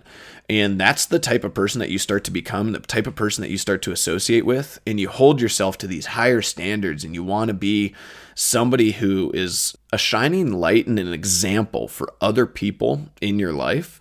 and 0.50 0.80
that's 0.80 1.04
the 1.04 1.18
type 1.18 1.44
of 1.44 1.52
person 1.52 1.78
that 1.80 1.90
you 1.90 1.98
start 1.98 2.24
to 2.24 2.30
become, 2.30 2.72
the 2.72 2.80
type 2.80 3.06
of 3.06 3.14
person 3.14 3.42
that 3.42 3.50
you 3.50 3.58
start 3.58 3.82
to 3.82 3.92
associate 3.92 4.46
with. 4.46 4.80
And 4.86 4.98
you 4.98 5.08
hold 5.08 5.42
yourself 5.42 5.76
to 5.78 5.86
these 5.86 6.06
higher 6.06 6.40
standards 6.40 7.04
and 7.04 7.14
you 7.14 7.22
want 7.22 7.48
to 7.48 7.54
be 7.54 7.94
somebody 8.34 8.92
who 8.92 9.30
is 9.34 9.76
a 9.92 9.98
shining 9.98 10.52
light 10.52 10.86
and 10.86 10.98
an 10.98 11.12
example 11.12 11.86
for 11.86 12.14
other 12.20 12.46
people 12.46 13.08
in 13.20 13.38
your 13.38 13.52
life. 13.52 14.00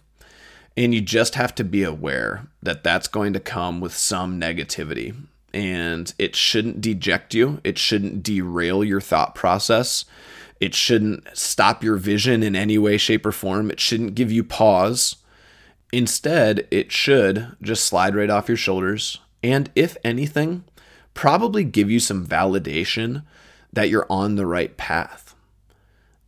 And 0.78 0.94
you 0.94 1.02
just 1.02 1.36
have 1.36 1.54
to 1.56 1.66
be 1.66 1.84
aware 1.84 2.48
that 2.64 2.84
that's 2.84 3.10
going 3.10 3.34
to 3.34 3.40
come 3.42 3.82
with 3.82 3.98
some 3.98 4.40
negativity. 4.40 5.16
And 5.54 6.14
it 6.18 6.36
shouldn't 6.36 6.80
deject 6.80 7.34
you, 7.34 7.60
it 7.64 7.78
shouldn't 7.78 8.24
derail 8.24 8.86
your 8.86 9.02
thought 9.02 9.36
process. 9.36 10.06
It 10.60 10.74
shouldn't 10.74 11.28
stop 11.38 11.84
your 11.84 11.98
vision 11.98 12.44
in 12.44 12.56
any 12.56 12.78
way, 12.78 12.98
shape, 12.98 13.26
or 13.26 13.32
form. 13.32 13.70
It 13.70 13.80
shouldn't 13.80 14.16
give 14.16 14.32
you 14.32 14.44
pause 14.44 15.18
Instead, 15.92 16.68
it 16.70 16.92
should 16.92 17.56
just 17.62 17.86
slide 17.86 18.16
right 18.16 18.30
off 18.30 18.50
your 18.50 18.58
shoulders. 18.58 19.20
And 19.42 19.72
if 19.76 19.96
anything, 20.04 20.66
probably 21.14 21.64
give 21.64 21.90
you 21.90 22.00
some 22.00 22.26
validation 22.26 23.24
that 23.72 23.90
you're 23.90 24.08
on 24.10 24.36
the 24.36 24.46
right 24.46 24.76
path. 24.76 25.36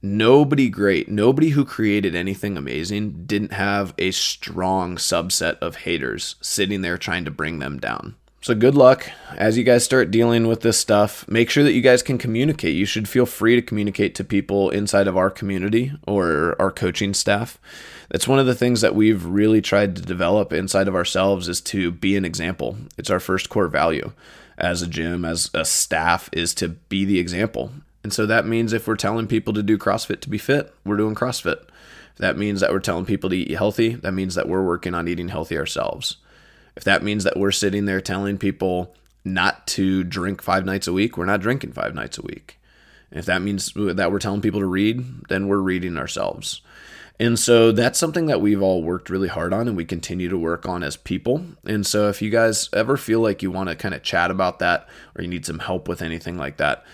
Nobody 0.01 0.69
great, 0.69 1.09
nobody 1.09 1.49
who 1.49 1.65
created 1.65 2.15
anything 2.15 2.55
amazing 2.55 3.25
didn't 3.25 3.51
have 3.51 3.93
a 3.97 4.11
strong 4.11 4.95
subset 4.95 5.57
of 5.59 5.77
haters 5.77 6.35
sitting 6.39 6.81
there 6.81 6.97
trying 6.97 7.25
to 7.25 7.31
bring 7.31 7.59
them 7.59 7.79
down. 7.79 8.15
So 8.41 8.55
good 8.55 8.75
luck 8.75 9.11
as 9.35 9.57
you 9.57 9.65
guys 9.65 9.83
start 9.83 10.11
dealing 10.11 10.47
with 10.47 10.61
this 10.61 10.79
stuff. 10.79 11.27
Make 11.27 11.49
sure 11.49 11.65
that 11.65 11.73
you 11.73 11.81
guys 11.81 12.01
can 12.01 12.17
communicate. 12.17 12.73
You 12.73 12.85
should 12.85 13.09
feel 13.09 13.25
free 13.25 13.55
to 13.55 13.61
communicate 13.61 14.15
to 14.15 14.23
people 14.23 14.69
inside 14.69 15.07
of 15.07 15.17
our 15.17 15.29
community 15.29 15.91
or 16.07 16.55
our 16.57 16.71
coaching 16.71 17.13
staff. 17.13 17.59
That's 18.09 18.29
one 18.29 18.39
of 18.39 18.45
the 18.45 18.55
things 18.55 18.79
that 18.79 18.95
we've 18.95 19.25
really 19.25 19.61
tried 19.61 19.97
to 19.97 20.01
develop 20.01 20.53
inside 20.53 20.87
of 20.87 20.95
ourselves 20.95 21.49
is 21.49 21.59
to 21.61 21.91
be 21.91 22.15
an 22.15 22.23
example. 22.23 22.77
It's 22.97 23.09
our 23.09 23.19
first 23.19 23.49
core 23.49 23.67
value 23.67 24.13
as 24.57 24.81
a 24.81 24.87
gym, 24.87 25.25
as 25.25 25.51
a 25.53 25.65
staff 25.65 26.29
is 26.31 26.53
to 26.55 26.69
be 26.69 27.03
the 27.03 27.19
example. 27.19 27.71
And 28.05 28.13
so 28.13 28.25
that 28.25 28.47
means 28.47 28.71
if 28.71 28.87
we're 28.87 28.95
telling 28.95 29.27
people 29.27 29.53
to 29.53 29.61
do 29.61 29.77
CrossFit 29.77 30.21
to 30.21 30.29
be 30.29 30.37
fit, 30.37 30.73
we're 30.85 30.95
doing 30.95 31.13
CrossFit. 31.13 31.61
That 32.19 32.37
means 32.37 32.61
that 32.61 32.71
we're 32.71 32.79
telling 32.79 33.05
people 33.05 33.29
to 33.31 33.35
eat 33.35 33.51
healthy, 33.51 33.95
that 33.95 34.13
means 34.13 34.35
that 34.35 34.47
we're 34.47 34.65
working 34.65 34.93
on 34.93 35.09
eating 35.09 35.27
healthy 35.27 35.57
ourselves. 35.57 36.15
If 36.79 36.85
that 36.85 37.03
means 37.03 37.25
that 37.25 37.35
we're 37.35 37.51
sitting 37.51 37.83
there 37.83 37.99
telling 37.99 38.37
people 38.37 38.95
not 39.25 39.67
to 39.67 40.01
drink 40.05 40.41
five 40.41 40.63
nights 40.63 40.87
a 40.87 40.93
week, 40.93 41.17
we're 41.17 41.25
not 41.25 41.41
drinking 41.41 41.73
five 41.73 41.93
nights 41.93 42.17
a 42.17 42.21
week. 42.21 42.57
If 43.11 43.25
that 43.25 43.41
means 43.41 43.73
that 43.75 44.13
we're 44.13 44.19
telling 44.19 44.39
people 44.39 44.61
to 44.61 44.65
read, 44.65 45.27
then 45.27 45.49
we're 45.49 45.57
reading 45.57 45.97
ourselves. 45.97 46.61
And 47.19 47.37
so 47.37 47.73
that's 47.73 47.99
something 47.99 48.27
that 48.27 48.39
we've 48.39 48.61
all 48.61 48.81
worked 48.81 49.09
really 49.09 49.27
hard 49.27 49.51
on 49.51 49.67
and 49.67 49.75
we 49.75 49.83
continue 49.83 50.29
to 50.29 50.37
work 50.37 50.65
on 50.65 50.81
as 50.81 50.95
people. 50.95 51.43
And 51.65 51.85
so 51.85 52.07
if 52.07 52.21
you 52.21 52.29
guys 52.29 52.69
ever 52.71 52.95
feel 52.95 53.19
like 53.19 53.43
you 53.43 53.51
want 53.51 53.67
to 53.67 53.75
kind 53.75 53.93
of 53.93 54.01
chat 54.01 54.31
about 54.31 54.59
that 54.59 54.87
or 55.17 55.21
you 55.21 55.27
need 55.27 55.45
some 55.45 55.59
help 55.59 55.89
with 55.89 56.01
anything 56.01 56.37
like 56.37 56.55
that, 56.57 56.85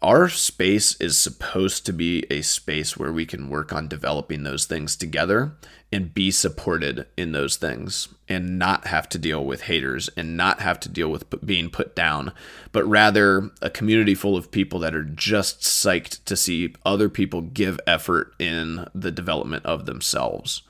our 0.00 0.28
space 0.28 0.94
is 1.00 1.18
supposed 1.18 1.84
to 1.86 1.92
be 1.92 2.24
a 2.30 2.42
space 2.42 2.96
where 2.96 3.12
we 3.12 3.26
can 3.26 3.50
work 3.50 3.72
on 3.72 3.88
developing 3.88 4.44
those 4.44 4.64
things 4.64 4.94
together 4.94 5.56
and 5.90 6.14
be 6.14 6.30
supported 6.30 7.06
in 7.16 7.32
those 7.32 7.56
things 7.56 8.08
and 8.28 8.58
not 8.58 8.86
have 8.86 9.08
to 9.08 9.18
deal 9.18 9.44
with 9.44 9.62
haters 9.62 10.08
and 10.16 10.36
not 10.36 10.60
have 10.60 10.78
to 10.78 10.88
deal 10.88 11.08
with 11.08 11.24
being 11.44 11.68
put 11.68 11.96
down, 11.96 12.32
but 12.70 12.84
rather 12.84 13.50
a 13.60 13.70
community 13.70 14.14
full 14.14 14.36
of 14.36 14.50
people 14.52 14.78
that 14.78 14.94
are 14.94 15.02
just 15.02 15.62
psyched 15.62 16.22
to 16.24 16.36
see 16.36 16.74
other 16.84 17.08
people 17.08 17.40
give 17.40 17.80
effort 17.86 18.34
in 18.38 18.86
the 18.94 19.10
development 19.10 19.64
of 19.64 19.86
themselves. 19.86 20.62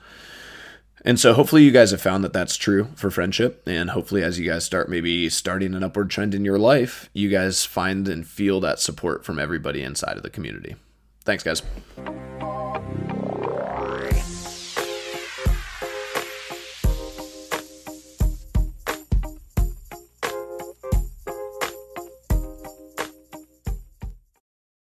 And 1.05 1.19
so 1.19 1.33
hopefully 1.33 1.63
you 1.63 1.71
guys 1.71 1.91
have 1.91 2.01
found 2.01 2.23
that 2.23 2.33
that's 2.33 2.57
true 2.57 2.89
for 2.95 3.09
friendship. 3.09 3.63
And 3.67 3.91
hopefully, 3.91 4.23
as 4.23 4.39
you 4.39 4.49
guys 4.49 4.65
start 4.65 4.89
maybe 4.89 5.29
starting 5.29 5.73
an 5.73 5.83
upward 5.83 6.09
trend 6.09 6.35
in 6.35 6.45
your 6.45 6.59
life, 6.59 7.09
you 7.13 7.29
guys 7.29 7.65
find 7.65 8.07
and 8.07 8.27
feel 8.27 8.59
that 8.61 8.79
support 8.79 9.23
from 9.25 9.39
everybody 9.39 9.81
inside 9.81 10.17
of 10.17 10.23
the 10.23 10.29
community. 10.29 10.75
Thanks, 11.23 11.43
guys. 11.43 11.61